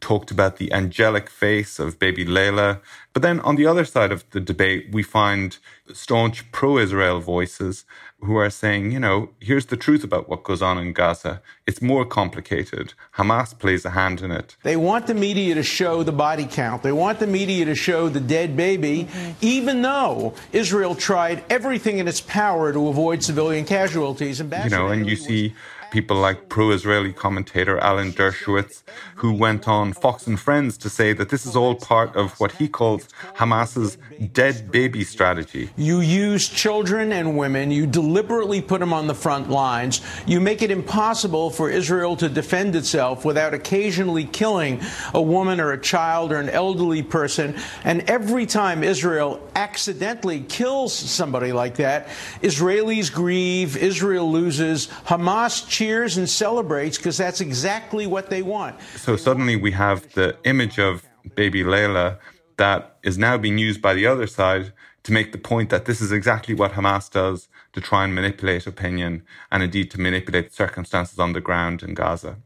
talked 0.00 0.30
about 0.30 0.56
the 0.56 0.72
angelic 0.72 1.28
face 1.28 1.78
of 1.78 1.98
baby 1.98 2.24
Layla. 2.24 2.80
But 3.12 3.22
then 3.22 3.40
on 3.40 3.56
the 3.56 3.66
other 3.66 3.84
side 3.84 4.12
of 4.12 4.28
the 4.30 4.40
debate, 4.40 4.88
we 4.92 5.02
find 5.02 5.58
staunch 5.92 6.50
pro 6.52 6.78
Israel 6.78 7.20
voices 7.20 7.84
who 8.20 8.36
are 8.36 8.50
saying, 8.50 8.90
you 8.90 8.98
know, 8.98 9.30
here's 9.40 9.66
the 9.66 9.76
truth 9.76 10.02
about 10.02 10.28
what 10.28 10.42
goes 10.42 10.60
on 10.60 10.76
in 10.76 10.92
Gaza. 10.92 11.40
It's 11.66 11.80
more 11.80 12.04
complicated. 12.04 12.94
Hamas 13.16 13.56
plays 13.56 13.84
a 13.84 13.90
hand 13.90 14.20
in 14.22 14.32
it. 14.32 14.56
They 14.64 14.76
want 14.76 15.06
the 15.06 15.14
media 15.14 15.54
to 15.54 15.62
show 15.62 16.02
the 16.02 16.12
body 16.12 16.46
count. 16.50 16.82
They 16.82 16.92
want 16.92 17.20
the 17.20 17.28
media 17.28 17.64
to 17.66 17.76
show 17.76 18.08
the 18.08 18.20
dead 18.20 18.56
baby, 18.56 19.04
mm-hmm. 19.04 19.30
even 19.40 19.82
though 19.82 20.34
Israel 20.52 20.96
tried 20.96 21.44
everything 21.48 21.98
in 21.98 22.08
its 22.08 22.20
power 22.20 22.72
to 22.72 22.88
avoid 22.88 23.22
civilian 23.22 23.64
casualties. 23.64 24.40
you 24.40 24.70
know, 24.70 24.88
and 24.88 25.08
you 25.08 25.16
see 25.16 25.54
people 25.90 26.16
like 26.16 26.48
pro-Israeli 26.48 27.12
commentator 27.12 27.78
Alan 27.78 28.12
Dershowitz, 28.12 28.82
who 29.16 29.32
went 29.32 29.66
on 29.66 29.92
Fox 29.92 30.26
and 30.26 30.38
Friends 30.38 30.76
to 30.78 30.90
say 30.90 31.12
that 31.12 31.28
this 31.30 31.46
is 31.46 31.56
all 31.56 31.74
part 31.74 32.14
of 32.16 32.38
what 32.40 32.52
he 32.52 32.68
calls 32.68 33.08
Hamas's 33.36 33.98
dead 34.32 34.70
baby 34.70 35.04
strategy. 35.04 35.70
You 35.76 36.00
use 36.00 36.48
children 36.48 37.12
and 37.12 37.36
women, 37.36 37.70
you 37.70 37.86
deliberately 37.86 38.60
put 38.60 38.80
them 38.80 38.92
on 38.92 39.06
the 39.06 39.14
front 39.14 39.50
lines, 39.50 40.00
you 40.26 40.40
make 40.40 40.62
it 40.62 40.70
impossible 40.70 41.50
for 41.50 41.70
Israel 41.70 42.16
to 42.16 42.28
defend 42.28 42.76
itself 42.76 43.24
without 43.24 43.54
occasionally 43.54 44.24
killing 44.24 44.80
a 45.14 45.22
woman 45.22 45.60
or 45.60 45.72
a 45.72 45.80
child 45.80 46.32
or 46.32 46.38
an 46.38 46.48
elderly 46.48 47.02
person. 47.02 47.56
And 47.84 48.02
every 48.08 48.46
time 48.46 48.84
Israel 48.84 49.40
accidentally 49.54 50.40
kills 50.40 50.94
somebody 50.94 51.52
like 51.52 51.76
that, 51.76 52.08
Israelis 52.42 53.12
grieve, 53.12 53.76
Israel 53.76 54.30
loses, 54.30 54.88
Hamas 55.06 55.66
cheers 55.78 56.16
and 56.16 56.28
celebrates 56.28 56.96
because 56.96 57.16
that's 57.16 57.40
exactly 57.40 58.04
what 58.04 58.30
they 58.30 58.42
want. 58.42 58.74
So 58.96 59.14
suddenly 59.16 59.54
we 59.54 59.70
have 59.70 60.12
the 60.14 60.36
image 60.42 60.76
of 60.80 61.06
baby 61.36 61.62
Layla 61.62 62.18
that 62.56 62.96
is 63.04 63.16
now 63.16 63.38
being 63.38 63.58
used 63.58 63.80
by 63.80 63.94
the 63.94 64.04
other 64.04 64.26
side 64.26 64.72
to 65.04 65.12
make 65.12 65.30
the 65.30 65.38
point 65.38 65.70
that 65.70 65.84
this 65.84 66.00
is 66.00 66.10
exactly 66.10 66.52
what 66.52 66.72
Hamas 66.72 67.08
does 67.08 67.48
to 67.74 67.80
try 67.80 68.02
and 68.02 68.12
manipulate 68.12 68.66
opinion 68.66 69.22
and 69.52 69.62
indeed 69.62 69.88
to 69.92 70.00
manipulate 70.00 70.52
circumstances 70.52 71.20
on 71.20 71.32
the 71.32 71.40
ground 71.40 71.84
in 71.84 71.94
Gaza. 71.94 72.38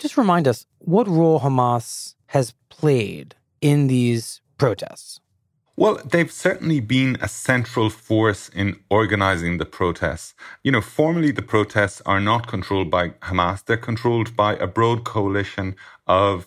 Just 0.00 0.16
remind 0.16 0.48
us 0.48 0.66
what 0.80 1.06
role 1.06 1.38
Hamas 1.38 2.16
has 2.26 2.52
played 2.68 3.36
in 3.60 3.86
these 3.86 4.40
protests. 4.58 5.20
Well, 5.78 6.00
they've 6.10 6.32
certainly 6.32 6.80
been 6.80 7.18
a 7.20 7.28
central 7.28 7.90
force 7.90 8.48
in 8.48 8.80
organizing 8.88 9.58
the 9.58 9.66
protests. 9.66 10.32
You 10.64 10.72
know, 10.72 10.80
formally 10.80 11.32
the 11.32 11.42
protests 11.42 12.00
are 12.06 12.18
not 12.18 12.46
controlled 12.46 12.90
by 12.90 13.10
Hamas. 13.10 13.62
They're 13.62 13.76
controlled 13.76 14.34
by 14.34 14.56
a 14.56 14.66
broad 14.66 15.04
coalition 15.04 15.76
of 16.06 16.46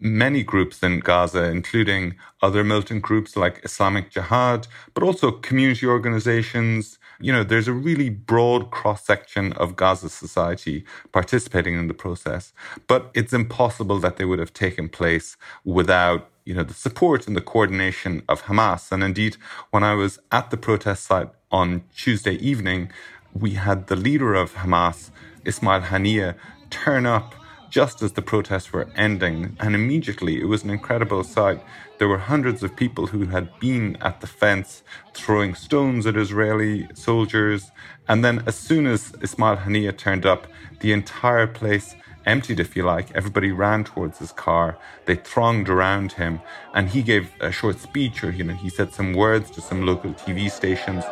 many 0.00 0.42
groups 0.42 0.82
in 0.82 1.00
Gaza, 1.00 1.44
including 1.50 2.14
other 2.40 2.64
militant 2.64 3.02
groups 3.02 3.36
like 3.36 3.60
Islamic 3.64 4.10
Jihad, 4.10 4.66
but 4.94 5.02
also 5.02 5.30
community 5.30 5.86
organizations. 5.86 6.98
You 7.20 7.34
know, 7.34 7.44
there's 7.44 7.68
a 7.68 7.74
really 7.74 8.08
broad 8.08 8.70
cross 8.70 9.04
section 9.04 9.52
of 9.54 9.76
Gaza 9.76 10.08
society 10.08 10.86
participating 11.12 11.74
in 11.74 11.86
the 11.86 11.92
process, 11.92 12.54
but 12.86 13.10
it's 13.12 13.34
impossible 13.34 13.98
that 13.98 14.16
they 14.16 14.24
would 14.24 14.38
have 14.38 14.54
taken 14.54 14.88
place 14.88 15.36
without 15.66 16.30
you 16.50 16.56
know, 16.56 16.64
the 16.64 16.74
support 16.74 17.28
and 17.28 17.36
the 17.36 17.40
coordination 17.40 18.24
of 18.28 18.42
Hamas. 18.46 18.90
And 18.90 19.04
indeed, 19.04 19.36
when 19.70 19.84
I 19.84 19.94
was 19.94 20.18
at 20.32 20.50
the 20.50 20.56
protest 20.56 21.04
site 21.04 21.30
on 21.52 21.84
Tuesday 21.94 22.34
evening, 22.50 22.90
we 23.32 23.50
had 23.52 23.86
the 23.86 23.94
leader 23.94 24.34
of 24.34 24.54
Hamas, 24.54 25.10
Ismail 25.44 25.82
Haniyeh, 25.82 26.34
turn 26.68 27.06
up 27.06 27.36
just 27.70 28.02
as 28.02 28.14
the 28.14 28.22
protests 28.32 28.72
were 28.72 28.88
ending. 28.96 29.56
And 29.60 29.76
immediately, 29.76 30.40
it 30.40 30.46
was 30.46 30.64
an 30.64 30.70
incredible 30.70 31.22
sight. 31.22 31.60
There 31.98 32.08
were 32.08 32.18
hundreds 32.18 32.64
of 32.64 32.74
people 32.74 33.06
who 33.06 33.26
had 33.26 33.46
been 33.60 33.96
at 34.00 34.20
the 34.20 34.26
fence 34.26 34.82
throwing 35.14 35.54
stones 35.54 36.04
at 36.04 36.16
Israeli 36.16 36.88
soldiers. 36.94 37.70
And 38.08 38.24
then, 38.24 38.42
as 38.44 38.56
soon 38.56 38.88
as 38.88 39.12
Ismail 39.22 39.58
Haniyeh 39.58 39.96
turned 39.96 40.26
up, 40.26 40.48
the 40.80 40.92
entire 40.92 41.46
place 41.46 41.94
emptied, 42.26 42.60
if 42.60 42.76
you 42.76 42.82
like. 42.82 43.10
Everybody 43.14 43.52
ran 43.52 43.84
towards 43.84 44.18
his 44.18 44.32
car. 44.32 44.76
They 45.06 45.16
thronged 45.16 45.68
around 45.68 46.12
him, 46.12 46.40
and 46.74 46.88
he 46.88 47.02
gave 47.02 47.30
a 47.40 47.50
short 47.50 47.78
speech, 47.78 48.22
or 48.24 48.30
you 48.30 48.44
know, 48.44 48.54
he 48.54 48.68
said 48.68 48.92
some 48.92 49.14
words 49.14 49.50
to 49.52 49.60
some 49.60 49.86
local 49.86 50.12
TV 50.14 50.50
stations. 50.50 51.04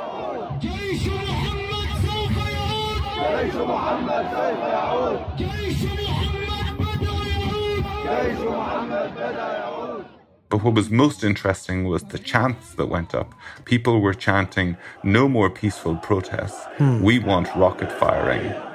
But 10.50 10.64
what 10.64 10.74
was 10.74 10.90
most 10.90 11.24
interesting 11.24 11.84
was 11.84 12.02
the 12.02 12.18
chants 12.18 12.74
that 12.74 12.86
went 12.86 13.14
up. 13.14 13.34
People 13.64 14.00
were 14.00 14.14
chanting, 14.14 14.76
No 15.02 15.28
more 15.28 15.50
peaceful 15.50 15.96
protests. 15.96 16.64
Hmm. 16.78 17.02
We 17.02 17.18
want 17.18 17.54
rocket 17.54 17.92
firing. 17.92 18.67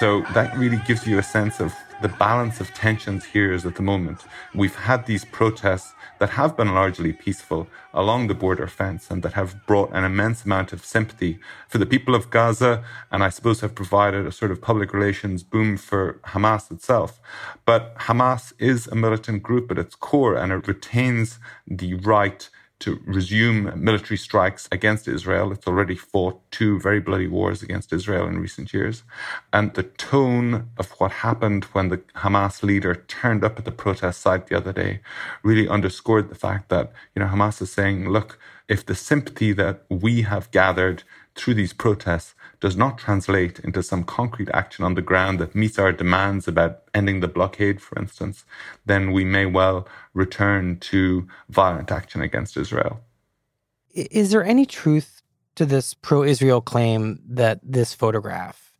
So 0.00 0.22
that 0.32 0.56
really 0.56 0.80
gives 0.86 1.06
you 1.06 1.18
a 1.18 1.22
sense 1.22 1.60
of 1.60 1.74
the 2.00 2.08
balance 2.08 2.58
of 2.58 2.72
tensions 2.72 3.22
here 3.22 3.52
is 3.52 3.66
at 3.66 3.74
the 3.74 3.82
moment. 3.82 4.24
We've 4.54 4.74
had 4.74 5.04
these 5.04 5.26
protests 5.26 5.92
that 6.20 6.30
have 6.30 6.56
been 6.56 6.72
largely 6.72 7.12
peaceful 7.12 7.68
along 7.92 8.28
the 8.28 8.34
border 8.34 8.66
fence 8.66 9.10
and 9.10 9.22
that 9.22 9.34
have 9.34 9.66
brought 9.66 9.92
an 9.92 10.04
immense 10.04 10.46
amount 10.46 10.72
of 10.72 10.86
sympathy 10.86 11.38
for 11.68 11.76
the 11.76 11.84
people 11.84 12.14
of 12.14 12.30
Gaza 12.30 12.82
and 13.12 13.22
I 13.22 13.28
suppose 13.28 13.60
have 13.60 13.74
provided 13.74 14.26
a 14.26 14.32
sort 14.32 14.50
of 14.50 14.62
public 14.62 14.94
relations 14.94 15.42
boom 15.42 15.76
for 15.76 16.18
Hamas 16.28 16.72
itself. 16.72 17.20
But 17.66 17.94
Hamas 17.98 18.54
is 18.58 18.86
a 18.86 18.94
militant 18.94 19.42
group 19.42 19.70
at 19.70 19.76
its 19.76 19.94
core 19.94 20.34
and 20.34 20.50
it 20.50 20.66
retains 20.66 21.38
the 21.66 21.92
right 21.92 22.48
to 22.80 23.00
resume 23.04 23.72
military 23.76 24.16
strikes 24.16 24.68
against 24.72 25.06
Israel. 25.06 25.52
It's 25.52 25.66
already 25.66 25.94
fought 25.94 26.40
two 26.50 26.80
very 26.80 27.00
bloody 27.00 27.28
wars 27.28 27.62
against 27.62 27.92
Israel 27.92 28.26
in 28.26 28.38
recent 28.38 28.72
years. 28.74 29.02
And 29.52 29.72
the 29.74 29.84
tone 29.84 30.70
of 30.76 30.90
what 30.92 31.12
happened 31.12 31.64
when 31.72 31.88
the 31.88 31.98
Hamas 32.16 32.62
leader 32.62 32.94
turned 32.94 33.44
up 33.44 33.58
at 33.58 33.64
the 33.64 33.70
protest 33.70 34.20
site 34.20 34.46
the 34.46 34.56
other 34.56 34.72
day 34.72 35.00
really 35.42 35.68
underscored 35.68 36.28
the 36.28 36.34
fact 36.34 36.68
that, 36.70 36.92
you 37.14 37.20
know, 37.20 37.28
Hamas 37.28 37.62
is 37.62 37.72
saying, 37.72 38.08
look, 38.08 38.38
if 38.68 38.84
the 38.84 38.94
sympathy 38.94 39.52
that 39.52 39.84
we 39.88 40.22
have 40.22 40.50
gathered 40.50 41.02
through 41.40 41.54
these 41.54 41.72
protests 41.72 42.34
does 42.60 42.76
not 42.76 42.98
translate 42.98 43.58
into 43.60 43.82
some 43.82 44.04
concrete 44.04 44.50
action 44.52 44.84
on 44.84 44.94
the 44.94 45.02
ground 45.02 45.38
that 45.38 45.54
meets 45.54 45.78
our 45.78 45.92
demands 45.92 46.46
about 46.46 46.82
ending 46.94 47.20
the 47.20 47.28
blockade, 47.28 47.80
for 47.80 47.98
instance, 47.98 48.44
then 48.84 49.12
we 49.12 49.24
may 49.24 49.46
well 49.46 49.88
return 50.12 50.78
to 50.78 51.26
violent 51.48 51.90
action 51.90 52.20
against 52.20 52.56
Israel. 52.56 53.00
Is 53.94 54.30
there 54.30 54.44
any 54.44 54.66
truth 54.66 55.22
to 55.56 55.66
this 55.66 55.94
pro 55.94 56.22
Israel 56.22 56.60
claim 56.60 57.20
that 57.26 57.60
this 57.62 57.94
photograph 57.94 58.72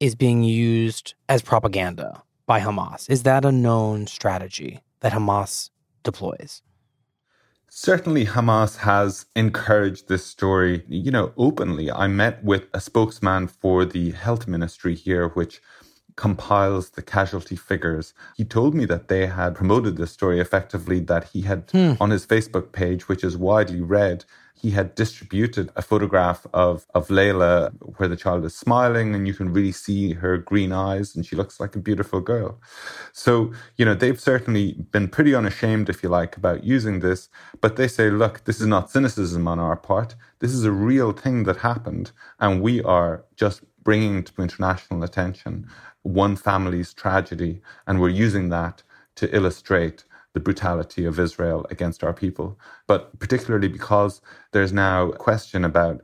is 0.00 0.14
being 0.14 0.42
used 0.42 1.14
as 1.28 1.42
propaganda 1.42 2.22
by 2.46 2.60
Hamas? 2.60 3.10
Is 3.10 3.24
that 3.24 3.44
a 3.44 3.52
known 3.52 4.06
strategy 4.06 4.82
that 5.00 5.12
Hamas 5.12 5.70
deploys? 6.04 6.62
Certainly, 7.68 8.26
Hamas 8.26 8.78
has 8.78 9.26
encouraged 9.34 10.08
this 10.08 10.24
story, 10.24 10.84
you 10.88 11.10
know, 11.10 11.32
openly. 11.36 11.90
I 11.90 12.06
met 12.06 12.42
with 12.42 12.64
a 12.72 12.80
spokesman 12.80 13.48
for 13.48 13.84
the 13.84 14.12
health 14.12 14.46
ministry 14.46 14.94
here, 14.94 15.28
which 15.28 15.60
compiles 16.16 16.90
the 16.90 17.02
casualty 17.02 17.56
figures. 17.56 18.14
He 18.36 18.44
told 18.44 18.74
me 18.74 18.86
that 18.86 19.08
they 19.08 19.26
had 19.26 19.54
promoted 19.54 19.96
this 19.96 20.12
story 20.12 20.40
effectively, 20.40 21.00
that 21.00 21.24
he 21.24 21.42
had 21.42 21.68
hmm. 21.70 21.92
on 22.00 22.10
his 22.10 22.26
Facebook 22.26 22.72
page, 22.72 23.08
which 23.08 23.22
is 23.22 23.36
widely 23.36 23.82
read, 23.82 24.24
he 24.58 24.70
had 24.70 24.94
distributed 24.94 25.70
a 25.76 25.82
photograph 25.82 26.46
of, 26.54 26.86
of 26.94 27.08
Layla 27.08 27.72
where 27.98 28.08
the 28.08 28.16
child 28.16 28.44
is 28.44 28.56
smiling 28.56 29.14
and 29.14 29.26
you 29.26 29.34
can 29.34 29.52
really 29.52 29.72
see 29.72 30.14
her 30.14 30.38
green 30.38 30.72
eyes 30.72 31.14
and 31.14 31.26
she 31.26 31.36
looks 31.36 31.60
like 31.60 31.76
a 31.76 31.78
beautiful 31.78 32.20
girl. 32.20 32.58
So, 33.12 33.52
you 33.76 33.84
know, 33.84 33.94
they've 33.94 34.20
certainly 34.20 34.72
been 34.90 35.08
pretty 35.08 35.34
unashamed, 35.34 35.90
if 35.90 36.02
you 36.02 36.08
like, 36.08 36.36
about 36.36 36.64
using 36.64 37.00
this, 37.00 37.28
but 37.60 37.76
they 37.76 37.86
say, 37.86 38.08
look, 38.08 38.44
this 38.44 38.60
is 38.60 38.66
not 38.66 38.90
cynicism 38.90 39.46
on 39.46 39.58
our 39.58 39.76
part. 39.76 40.16
This 40.38 40.52
is 40.52 40.64
a 40.64 40.72
real 40.72 41.12
thing 41.12 41.44
that 41.44 41.58
happened 41.58 42.12
and 42.40 42.62
we 42.62 42.82
are 42.82 43.24
just 43.36 43.62
bringing 43.84 44.24
to 44.24 44.42
international 44.42 45.04
attention 45.04 45.68
one 46.02 46.34
family's 46.34 46.94
tragedy 46.94 47.60
and 47.86 48.00
we're 48.00 48.08
using 48.08 48.48
that 48.48 48.82
to 49.16 49.34
illustrate 49.34 50.04
the 50.36 50.40
brutality 50.40 51.06
of 51.06 51.18
Israel 51.18 51.64
against 51.70 52.04
our 52.04 52.12
people, 52.12 52.58
but 52.86 53.18
particularly 53.18 53.68
because 53.68 54.20
there's 54.52 54.70
now 54.70 55.08
a 55.08 55.16
question 55.16 55.64
about 55.64 56.02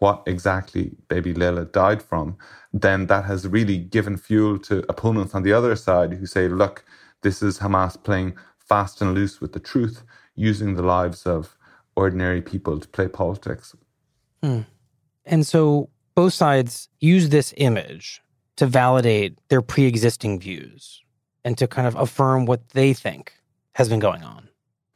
what 0.00 0.24
exactly 0.26 0.96
baby 1.06 1.32
Layla 1.32 1.70
died 1.70 2.02
from, 2.02 2.36
then 2.72 3.06
that 3.06 3.24
has 3.26 3.46
really 3.46 3.78
given 3.78 4.16
fuel 4.16 4.58
to 4.58 4.84
opponents 4.88 5.32
on 5.32 5.44
the 5.44 5.52
other 5.52 5.76
side 5.76 6.12
who 6.12 6.26
say, 6.26 6.48
look, 6.48 6.84
this 7.22 7.40
is 7.40 7.60
Hamas 7.60 7.94
playing 8.02 8.36
fast 8.58 9.00
and 9.00 9.14
loose 9.14 9.40
with 9.40 9.52
the 9.52 9.60
truth, 9.60 10.02
using 10.34 10.74
the 10.74 10.82
lives 10.82 11.24
of 11.24 11.56
ordinary 11.94 12.42
people 12.42 12.80
to 12.80 12.88
play 12.88 13.06
politics. 13.06 13.76
Hmm. 14.42 14.62
And 15.24 15.46
so 15.46 15.88
both 16.16 16.34
sides 16.34 16.88
use 16.98 17.28
this 17.28 17.54
image 17.56 18.20
to 18.56 18.66
validate 18.66 19.38
their 19.50 19.62
pre 19.62 19.84
existing 19.84 20.40
views 20.40 21.00
and 21.44 21.56
to 21.58 21.68
kind 21.68 21.86
of 21.86 21.94
affirm 21.94 22.44
what 22.44 22.70
they 22.70 22.92
think 22.92 23.37
has 23.78 23.88
been 23.88 24.00
going 24.00 24.24
on. 24.24 24.48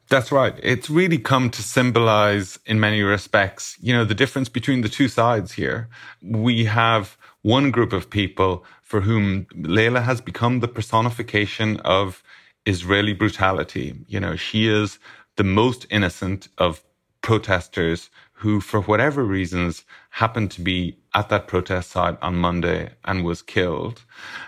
That's 0.09 0.29
right. 0.29 0.53
It's 0.61 0.89
really 0.89 1.17
come 1.17 1.49
to 1.51 1.61
symbolize, 1.63 2.59
in 2.65 2.81
many 2.81 3.01
respects, 3.01 3.77
you 3.79 3.93
know, 3.93 4.03
the 4.03 4.13
difference 4.13 4.49
between 4.49 4.81
the 4.81 4.89
two 4.89 5.07
sides 5.07 5.53
here. 5.53 5.87
We 6.21 6.65
have 6.65 7.17
one 7.41 7.71
group 7.71 7.93
of 7.93 8.09
people 8.09 8.65
for 8.81 8.99
whom 8.99 9.45
Layla 9.75 10.03
has 10.03 10.19
become 10.19 10.59
the 10.59 10.67
personification 10.67 11.79
of 11.79 12.21
Israeli 12.65 13.13
brutality. 13.13 13.95
You 14.07 14.19
know, 14.19 14.35
she 14.35 14.67
is 14.67 14.99
the 15.37 15.45
most 15.45 15.87
innocent 15.89 16.49
of 16.57 16.83
protesters 17.21 18.09
who, 18.33 18.59
for 18.59 18.81
whatever 18.81 19.23
reasons, 19.23 19.85
happened 20.09 20.51
to 20.51 20.61
be 20.61 20.97
at 21.13 21.29
that 21.29 21.47
protest 21.47 21.91
site 21.91 22.17
on 22.21 22.35
Monday 22.35 22.91
and 23.05 23.23
was 23.23 23.41
killed. 23.41 24.03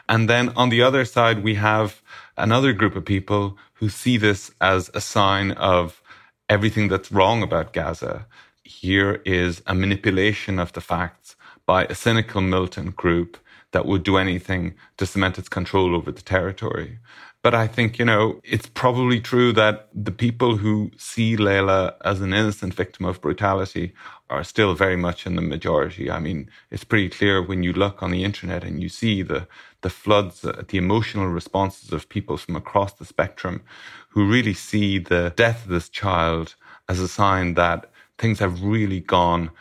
And 0.10 0.30
then 0.30 0.50
on 0.58 0.68
the 0.68 0.82
other 0.82 1.06
side, 1.06 1.42
we 1.42 1.56
have 1.56 2.02
another 2.38 2.74
group 2.74 2.96
of 2.96 3.06
people 3.06 3.58
who 3.74 3.90
see 3.90 4.18
this 4.18 4.52
as 4.62 4.90
a 4.94 5.02
sign 5.02 5.52
of 5.52 6.02
everything 6.50 6.88
that's 6.88 7.12
wrong 7.12 7.42
about 7.44 7.74
Gaza. 7.74 8.28
Here 8.64 9.22
is 9.26 9.62
a 9.68 9.76
manipulation 9.76 10.60
of 10.60 10.74
the 10.74 10.82
facts 10.82 11.36
by 11.66 11.86
a 11.86 11.96
cynical 11.96 12.42
militant 12.42 12.96
group 12.96 13.38
that 13.72 13.86
would 13.86 14.04
do 14.04 14.18
anything 14.18 14.76
to 14.98 15.06
cement 15.06 15.38
its 15.38 15.50
control 15.50 15.96
over 15.96 16.12
the 16.12 16.22
territory. 16.22 17.00
But 17.42 17.54
I 17.54 17.68
think, 17.68 18.00
you 18.00 18.06
know, 18.06 18.42
it's 18.44 18.68
probably 18.68 19.20
true 19.20 19.54
that 19.54 19.90
the 19.94 20.12
people 20.12 20.58
who 20.58 20.92
see 20.98 21.38
Layla 21.38 21.94
as 22.04 22.22
an 22.22 22.34
innocent 22.34 22.74
victim 22.74 23.06
of 23.06 23.22
brutality 23.22 23.94
are 24.30 24.44
still 24.44 24.74
very 24.74 24.96
much 24.96 25.26
in 25.26 25.36
the 25.36 25.42
majority. 25.42 26.10
I 26.10 26.20
mean, 26.20 26.50
it's 26.72 26.84
pretty 26.84 27.10
clear 27.10 27.42
when 27.42 27.64
you 27.64 27.74
look 27.74 28.02
on 28.02 28.12
the 28.12 28.24
internet 28.24 28.64
and 28.64 28.82
you 28.82 28.90
see 28.90 29.22
the, 29.22 29.48
the 29.82 29.90
floods, 29.90 30.44
uh, 30.44 30.64
the 30.68 30.78
emotional 30.78 31.28
responses 31.28 31.92
of 31.94 32.10
people 32.10 32.38
from 32.38 32.56
across 32.56 32.94
the 32.94 33.06
spectrum 33.06 33.64
who 34.10 34.28
really 34.28 34.54
see 34.54 34.98
the 34.98 35.32
death 35.36 35.66
of 35.66 35.72
this 35.72 35.90
child 35.90 36.56
as 36.90 37.00
a 37.00 37.08
sign 37.08 37.54
that 37.54 37.92
things 38.18 38.40
have 38.40 38.64
really 38.64 39.00
gone 39.00 39.52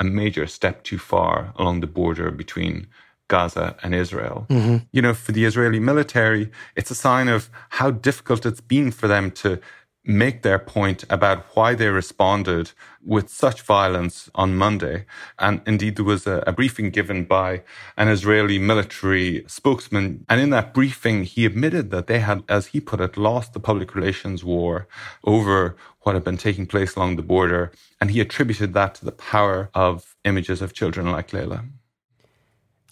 a 0.00 0.04
major 0.04 0.46
step 0.46 0.84
too 0.84 0.98
far 0.98 1.52
along 1.56 1.80
the 1.80 1.86
border 1.86 2.30
between 2.30 2.86
Gaza 3.26 3.76
and 3.82 3.94
Israel. 3.94 4.46
Mm-hmm. 4.48 4.76
You 4.92 5.02
know, 5.02 5.14
for 5.14 5.32
the 5.32 5.44
Israeli 5.44 5.80
military, 5.80 6.50
it's 6.76 6.90
a 6.90 6.94
sign 6.94 7.28
of 7.28 7.50
how 7.70 7.90
difficult 7.90 8.46
it's 8.46 8.60
been 8.60 8.90
for 8.90 9.08
them 9.08 9.30
to 9.32 9.60
make 10.08 10.40
their 10.40 10.58
point 10.58 11.04
about 11.10 11.44
why 11.54 11.74
they 11.74 11.88
responded 11.88 12.72
with 13.04 13.28
such 13.28 13.60
violence 13.60 14.30
on 14.34 14.56
Monday. 14.56 15.04
And 15.38 15.60
indeed, 15.66 15.96
there 15.96 16.04
was 16.04 16.26
a, 16.26 16.42
a, 16.46 16.52
briefing 16.52 16.88
given 16.88 17.24
by 17.24 17.62
an 17.98 18.08
Israeli 18.08 18.58
military 18.58 19.44
spokesman. 19.46 20.24
And 20.28 20.40
in 20.40 20.48
that 20.50 20.72
briefing, 20.72 21.24
he 21.24 21.44
admitted 21.44 21.90
that 21.90 22.06
they 22.06 22.20
had, 22.20 22.42
as 22.48 22.68
he 22.68 22.80
put 22.80 23.02
it, 23.02 23.18
lost 23.18 23.52
the 23.52 23.60
public 23.60 23.94
relations 23.94 24.42
war 24.42 24.88
over 25.24 25.76
what 26.00 26.14
had 26.14 26.24
been 26.24 26.38
taking 26.38 26.66
place 26.66 26.96
along 26.96 27.16
the 27.16 27.22
border. 27.22 27.70
And 28.00 28.10
he 28.10 28.20
attributed 28.20 28.72
that 28.72 28.94
to 28.96 29.04
the 29.04 29.12
power 29.12 29.68
of 29.74 30.16
images 30.24 30.62
of 30.62 30.72
children 30.72 31.12
like 31.12 31.32
Layla. 31.32 31.68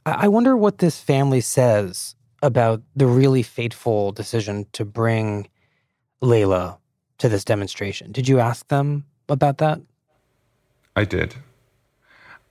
I 0.05 0.29
wonder 0.29 0.55
what 0.55 0.79
this 0.79 1.01
family 1.01 1.41
says 1.41 2.15
about 2.43 2.83
the 2.95 3.07
really 3.07 3.43
fateful 3.43 4.13
decision 4.13 4.67
to 4.73 4.85
bring 4.85 5.49
Layla 6.23 6.79
to 7.19 7.29
this 7.29 7.45
demonstration. 7.45 8.13
Did 8.13 8.29
you 8.29 8.41
ask 8.41 8.69
them 8.69 9.05
about 9.29 9.59
that? 9.59 9.81
I 10.95 11.05
did. 11.05 11.37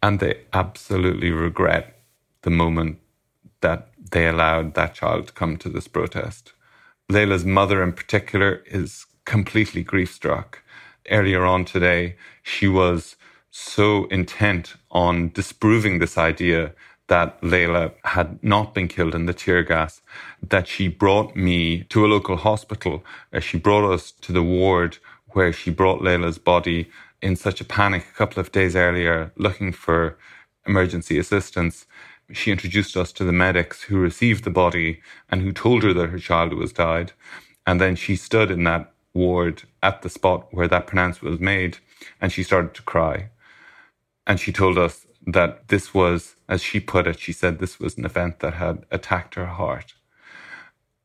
And 0.01 0.19
they 0.19 0.41
absolutely 0.53 1.31
regret 1.31 1.99
the 2.43 2.49
moment 2.51 2.99
that 3.61 3.89
they 4.11 4.27
allowed 4.27 4.75
that 4.75 4.93
child 4.93 5.27
to 5.27 5.33
come 5.33 5.57
to 5.57 5.69
this 5.69 5.87
protest. 5.87 6.53
Layla's 7.11 7.45
mother, 7.45 7.81
in 7.81 7.93
particular, 7.93 8.63
is 8.65 9.05
completely 9.25 9.83
grief 9.83 10.13
struck. 10.13 10.61
Earlier 11.09 11.43
on 11.43 11.65
today, 11.65 12.15
she 12.43 12.67
was 12.67 13.15
so 13.51 14.05
intent 14.07 14.75
on 14.91 15.29
disproving 15.29 15.99
this 15.99 16.17
idea 16.17 16.73
that 17.07 17.39
Layla 17.41 17.93
had 18.03 18.43
not 18.43 18.73
been 18.73 18.87
killed 18.87 19.13
in 19.13 19.25
the 19.25 19.33
tear 19.33 19.63
gas, 19.63 20.01
that 20.41 20.67
she 20.67 20.87
brought 20.87 21.35
me 21.35 21.83
to 21.85 22.05
a 22.05 22.07
local 22.07 22.37
hospital. 22.37 23.03
Uh, 23.31 23.39
she 23.39 23.57
brought 23.57 23.91
us 23.91 24.11
to 24.11 24.31
the 24.31 24.43
ward 24.43 24.97
where 25.29 25.53
she 25.53 25.69
brought 25.69 26.01
Layla's 26.01 26.37
body 26.37 26.89
in 27.21 27.35
such 27.35 27.61
a 27.61 27.65
panic 27.65 28.05
a 28.09 28.17
couple 28.17 28.39
of 28.39 28.51
days 28.51 28.75
earlier, 28.75 29.31
looking 29.35 29.71
for 29.71 30.17
emergency 30.65 31.19
assistance. 31.19 31.85
She 32.31 32.51
introduced 32.51 32.97
us 32.97 33.11
to 33.13 33.23
the 33.23 33.31
medics 33.31 33.83
who 33.83 33.97
received 33.99 34.43
the 34.43 34.49
body 34.49 35.01
and 35.29 35.41
who 35.41 35.51
told 35.51 35.83
her 35.83 35.93
that 35.93 36.09
her 36.09 36.19
child 36.19 36.53
was 36.53 36.73
died. 36.73 37.11
And 37.67 37.79
then 37.79 37.95
she 37.95 38.15
stood 38.15 38.49
in 38.49 38.63
that 38.63 38.91
ward 39.13 39.63
at 39.81 40.01
the 40.01 40.09
spot 40.09 40.47
where 40.51 40.67
that 40.67 40.87
pronouncement 40.87 41.31
was 41.31 41.39
made 41.39 41.77
and 42.19 42.31
she 42.31 42.43
started 42.43 42.73
to 42.75 42.81
cry. 42.81 43.29
And 44.27 44.39
she 44.39 44.51
told 44.51 44.77
us 44.77 45.04
that 45.25 45.67
this 45.69 45.93
was, 45.93 46.35
as 46.47 46.61
she 46.61 46.79
put 46.79 47.07
it, 47.07 47.19
she 47.19 47.31
said 47.31 47.59
this 47.59 47.79
was 47.79 47.97
an 47.97 48.05
event 48.05 48.39
that 48.39 48.55
had 48.55 48.85
attacked 48.91 49.35
her 49.35 49.47
heart. 49.47 49.93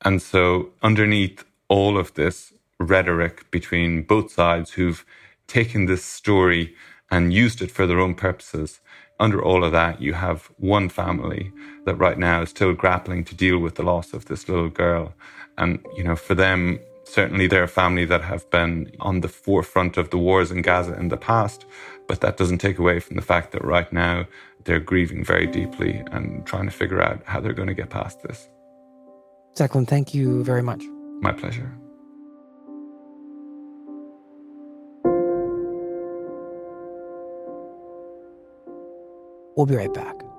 And 0.02 0.20
so, 0.20 0.70
underneath 0.82 1.44
all 1.68 1.98
of 1.98 2.14
this 2.14 2.52
rhetoric 2.78 3.50
between 3.50 4.02
both 4.02 4.32
sides 4.32 4.72
who've 4.72 5.04
taken 5.46 5.86
this 5.86 6.04
story 6.04 6.74
and 7.10 7.32
used 7.32 7.60
it 7.60 7.70
for 7.70 7.86
their 7.86 8.00
own 8.00 8.14
purposes, 8.14 8.80
under 9.18 9.42
all 9.42 9.64
of 9.64 9.72
that, 9.72 10.00
you 10.00 10.14
have 10.14 10.50
one 10.56 10.88
family 10.88 11.52
that 11.84 11.96
right 11.96 12.18
now 12.18 12.42
is 12.42 12.50
still 12.50 12.72
grappling 12.72 13.24
to 13.24 13.34
deal 13.34 13.58
with 13.58 13.74
the 13.74 13.82
loss 13.82 14.14
of 14.14 14.26
this 14.26 14.48
little 14.48 14.70
girl. 14.70 15.12
And, 15.58 15.84
you 15.96 16.04
know, 16.04 16.16
for 16.16 16.34
them, 16.34 16.80
Certainly, 17.10 17.48
they're 17.48 17.64
a 17.64 17.68
family 17.68 18.04
that 18.04 18.22
have 18.22 18.48
been 18.50 18.92
on 19.00 19.20
the 19.20 19.28
forefront 19.28 19.96
of 19.96 20.10
the 20.10 20.16
wars 20.16 20.52
in 20.52 20.62
Gaza 20.62 20.94
in 20.96 21.08
the 21.08 21.16
past, 21.16 21.66
but 22.10 22.22
that 22.22 22.36
doesn't 22.36 22.58
take 22.58 22.76
away 22.76 22.98
from 22.98 23.14
the 23.14 23.22
fact 23.22 23.52
that 23.52 23.64
right 23.64 23.92
now 23.92 24.26
they're 24.64 24.80
grieving 24.80 25.24
very 25.24 25.46
deeply 25.46 26.02
and 26.10 26.44
trying 26.44 26.64
to 26.64 26.72
figure 26.72 27.00
out 27.00 27.22
how 27.24 27.38
they're 27.38 27.52
going 27.52 27.68
to 27.68 27.74
get 27.74 27.88
past 27.88 28.20
this. 28.24 28.48
Declan, 29.54 29.86
thank 29.86 30.12
you 30.12 30.42
very 30.42 30.60
much. 30.60 30.82
My 31.20 31.30
pleasure. 31.30 31.72
We'll 39.56 39.66
be 39.66 39.76
right 39.76 39.94
back. 39.94 40.29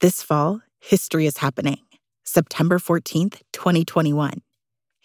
This 0.00 0.22
fall, 0.22 0.62
history 0.78 1.26
is 1.26 1.36
happening. 1.36 1.76
September 2.24 2.78
14th, 2.78 3.42
2021. 3.52 4.40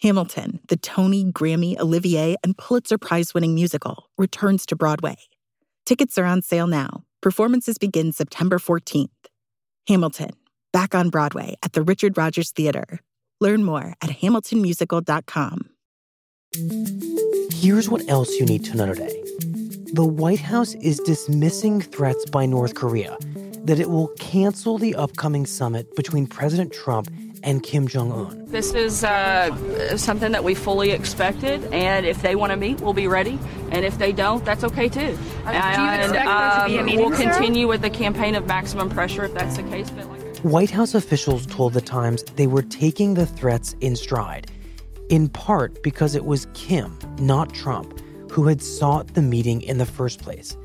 Hamilton, 0.00 0.60
the 0.68 0.78
Tony, 0.78 1.22
Grammy, 1.22 1.78
Olivier, 1.78 2.36
and 2.42 2.56
Pulitzer 2.56 2.96
Prize 2.96 3.34
winning 3.34 3.54
musical, 3.54 4.08
returns 4.16 4.64
to 4.64 4.74
Broadway. 4.74 5.18
Tickets 5.84 6.16
are 6.16 6.24
on 6.24 6.40
sale 6.40 6.66
now. 6.66 7.04
Performances 7.20 7.76
begin 7.76 8.10
September 8.10 8.56
14th. 8.56 9.10
Hamilton, 9.86 10.30
back 10.72 10.94
on 10.94 11.10
Broadway 11.10 11.56
at 11.62 11.74
the 11.74 11.82
Richard 11.82 12.16
Rodgers 12.16 12.50
Theater. 12.52 13.00
Learn 13.38 13.64
more 13.64 13.92
at 14.00 14.08
hamiltonmusical.com. 14.08 15.68
Here's 17.52 17.90
what 17.90 18.08
else 18.08 18.30
you 18.38 18.46
need 18.46 18.64
to 18.64 18.74
know 18.78 18.86
today 18.86 19.22
the 19.92 20.06
White 20.06 20.40
House 20.40 20.72
is 20.76 21.00
dismissing 21.00 21.82
threats 21.82 22.24
by 22.30 22.46
North 22.46 22.74
Korea 22.74 23.18
that 23.66 23.80
it 23.80 23.90
will 23.90 24.08
cancel 24.18 24.78
the 24.78 24.94
upcoming 24.94 25.44
summit 25.44 25.94
between 25.96 26.26
President 26.26 26.72
Trump 26.72 27.10
and 27.42 27.62
Kim 27.62 27.88
Jong 27.88 28.12
un. 28.12 28.44
This 28.46 28.72
is 28.74 29.02
uh, 29.02 29.96
something 29.96 30.30
that 30.32 30.44
we 30.44 30.54
fully 30.54 30.92
expected, 30.92 31.64
and 31.72 32.06
if 32.06 32.22
they 32.22 32.36
want 32.36 32.52
to 32.52 32.56
meet, 32.56 32.80
we'll 32.80 32.92
be 32.92 33.08
ready. 33.08 33.38
And 33.70 33.84
if 33.84 33.98
they 33.98 34.12
don't, 34.12 34.44
that's 34.44 34.62
okay 34.64 34.88
too. 34.88 35.18
Uh, 35.44 35.76
do 35.76 35.82
you 35.82 35.90
expect 35.90 36.12
there 36.12 36.60
to 36.60 36.66
be 36.66 36.76
a 36.76 36.80
um, 36.80 36.86
meeting, 36.86 37.00
we'll 37.00 37.16
Sarah? 37.16 37.34
continue 37.34 37.66
with 37.66 37.82
the 37.82 37.90
campaign 37.90 38.36
of 38.36 38.46
maximum 38.46 38.88
pressure 38.88 39.24
if 39.24 39.34
that's 39.34 39.56
the 39.56 39.64
case. 39.64 39.90
But 39.90 40.08
like 40.08 40.38
White 40.38 40.70
House 40.70 40.94
officials 40.94 41.44
told 41.46 41.72
The 41.72 41.80
Times 41.80 42.22
they 42.36 42.46
were 42.46 42.62
taking 42.62 43.14
the 43.14 43.26
threats 43.26 43.74
in 43.80 43.96
stride, 43.96 44.50
in 45.08 45.28
part 45.28 45.82
because 45.82 46.14
it 46.14 46.24
was 46.24 46.46
Kim, 46.54 46.96
not 47.18 47.52
Trump, 47.52 48.00
who 48.30 48.46
had 48.46 48.62
sought 48.62 49.14
the 49.14 49.22
meeting 49.22 49.60
in 49.62 49.78
the 49.78 49.86
first 49.86 50.20
place. 50.20 50.56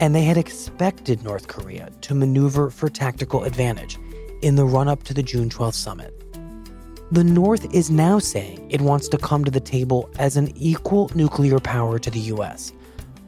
And 0.00 0.14
they 0.14 0.24
had 0.24 0.36
expected 0.36 1.22
North 1.22 1.48
Korea 1.48 1.90
to 2.02 2.14
maneuver 2.14 2.70
for 2.70 2.88
tactical 2.88 3.44
advantage 3.44 3.98
in 4.42 4.56
the 4.56 4.64
run 4.64 4.88
up 4.88 5.02
to 5.04 5.14
the 5.14 5.22
June 5.22 5.48
12th 5.48 5.74
summit. 5.74 6.12
The 7.12 7.24
North 7.24 7.72
is 7.72 7.90
now 7.90 8.18
saying 8.18 8.66
it 8.70 8.80
wants 8.80 9.08
to 9.08 9.18
come 9.18 9.44
to 9.44 9.50
the 9.50 9.60
table 9.60 10.10
as 10.18 10.36
an 10.36 10.52
equal 10.56 11.10
nuclear 11.14 11.60
power 11.60 11.98
to 11.98 12.10
the 12.10 12.20
US, 12.20 12.72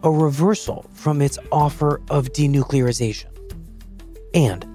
a 0.03 0.11
reversal 0.11 0.87
from 0.93 1.23
its 1.23 1.39
offer 1.53 2.01
of 2.11 2.33
denuclearization. 2.33 3.27
And 4.35 4.67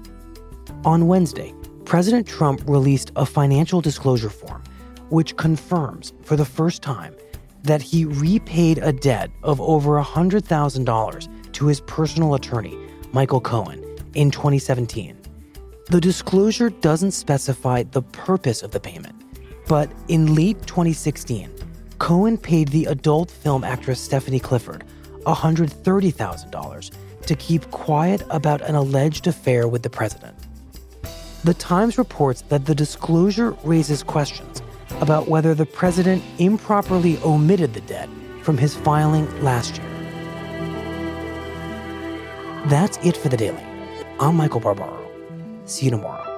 on 0.84 1.08
Wednesday, 1.08 1.52
President 1.84 2.26
Trump 2.26 2.62
released 2.66 3.12
a 3.16 3.26
financial 3.26 3.80
disclosure 3.80 4.30
form 4.30 4.62
which 5.10 5.36
confirms 5.36 6.14
for 6.22 6.36
the 6.36 6.44
first 6.44 6.80
time 6.80 7.14
that 7.64 7.82
he 7.82 8.06
repaid 8.06 8.78
a 8.78 8.92
debt 8.92 9.30
of 9.42 9.60
over 9.60 10.02
$100,000 10.02 11.28
to 11.62 11.68
his 11.68 11.80
personal 11.82 12.34
attorney, 12.34 12.76
Michael 13.12 13.40
Cohen, 13.40 13.80
in 14.14 14.32
2017. 14.32 15.16
The 15.90 16.00
disclosure 16.00 16.70
doesn't 16.70 17.12
specify 17.12 17.84
the 17.84 18.02
purpose 18.02 18.64
of 18.64 18.72
the 18.72 18.80
payment, 18.80 19.14
but 19.68 19.88
in 20.08 20.34
late 20.34 20.60
2016, 20.66 21.54
Cohen 21.98 22.36
paid 22.36 22.66
the 22.70 22.86
adult 22.86 23.30
film 23.30 23.62
actress 23.62 24.00
Stephanie 24.00 24.40
Clifford 24.40 24.82
$130,000 25.20 26.90
to 27.26 27.36
keep 27.36 27.70
quiet 27.70 28.24
about 28.30 28.60
an 28.62 28.74
alleged 28.74 29.28
affair 29.28 29.68
with 29.68 29.84
the 29.84 29.90
president. 29.90 30.36
The 31.44 31.54
Times 31.54 31.96
reports 31.96 32.42
that 32.48 32.66
the 32.66 32.74
disclosure 32.74 33.52
raises 33.62 34.02
questions 34.02 34.62
about 35.00 35.28
whether 35.28 35.54
the 35.54 35.66
president 35.66 36.24
improperly 36.40 37.18
omitted 37.18 37.72
the 37.72 37.82
debt 37.82 38.08
from 38.42 38.58
his 38.58 38.74
filing 38.74 39.28
last 39.44 39.78
year. 39.78 39.91
That's 42.66 42.96
it 42.98 43.16
for 43.16 43.28
the 43.28 43.36
daily. 43.36 43.62
I'm 44.20 44.36
Michael 44.36 44.60
Barbaro. 44.60 44.96
See 45.64 45.86
you 45.86 45.90
tomorrow. 45.90 46.28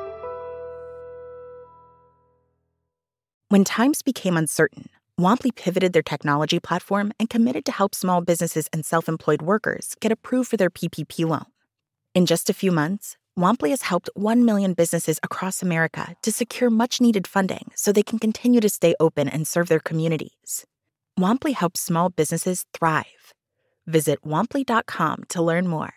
When 3.50 3.62
times 3.62 4.00
became 4.00 4.36
uncertain, 4.36 4.88
Womply 5.20 5.54
pivoted 5.54 5.92
their 5.92 6.02
technology 6.02 6.58
platform 6.58 7.12
and 7.20 7.30
committed 7.30 7.64
to 7.66 7.72
help 7.72 7.94
small 7.94 8.20
businesses 8.20 8.68
and 8.72 8.84
self 8.84 9.08
employed 9.08 9.42
workers 9.42 9.94
get 10.00 10.10
approved 10.10 10.48
for 10.50 10.56
their 10.56 10.70
PPP 10.70 11.28
loan. 11.28 11.44
In 12.14 12.26
just 12.26 12.48
a 12.48 12.54
few 12.54 12.72
months, 12.72 13.16
Womply 13.38 13.68
has 13.70 13.82
helped 13.82 14.08
1 14.14 14.44
million 14.44 14.72
businesses 14.72 15.20
across 15.22 15.62
America 15.62 16.16
to 16.22 16.32
secure 16.32 16.70
much 16.70 17.00
needed 17.00 17.26
funding 17.26 17.70
so 17.74 17.92
they 17.92 18.02
can 18.02 18.18
continue 18.18 18.60
to 18.60 18.68
stay 18.68 18.94
open 18.98 19.28
and 19.28 19.46
serve 19.46 19.68
their 19.68 19.78
communities. 19.78 20.64
Womply 21.18 21.54
helps 21.54 21.80
small 21.80 22.08
businesses 22.08 22.64
thrive. 22.72 23.34
Visit 23.86 24.22
womply.com 24.24 25.24
to 25.28 25.42
learn 25.42 25.68
more. 25.68 25.92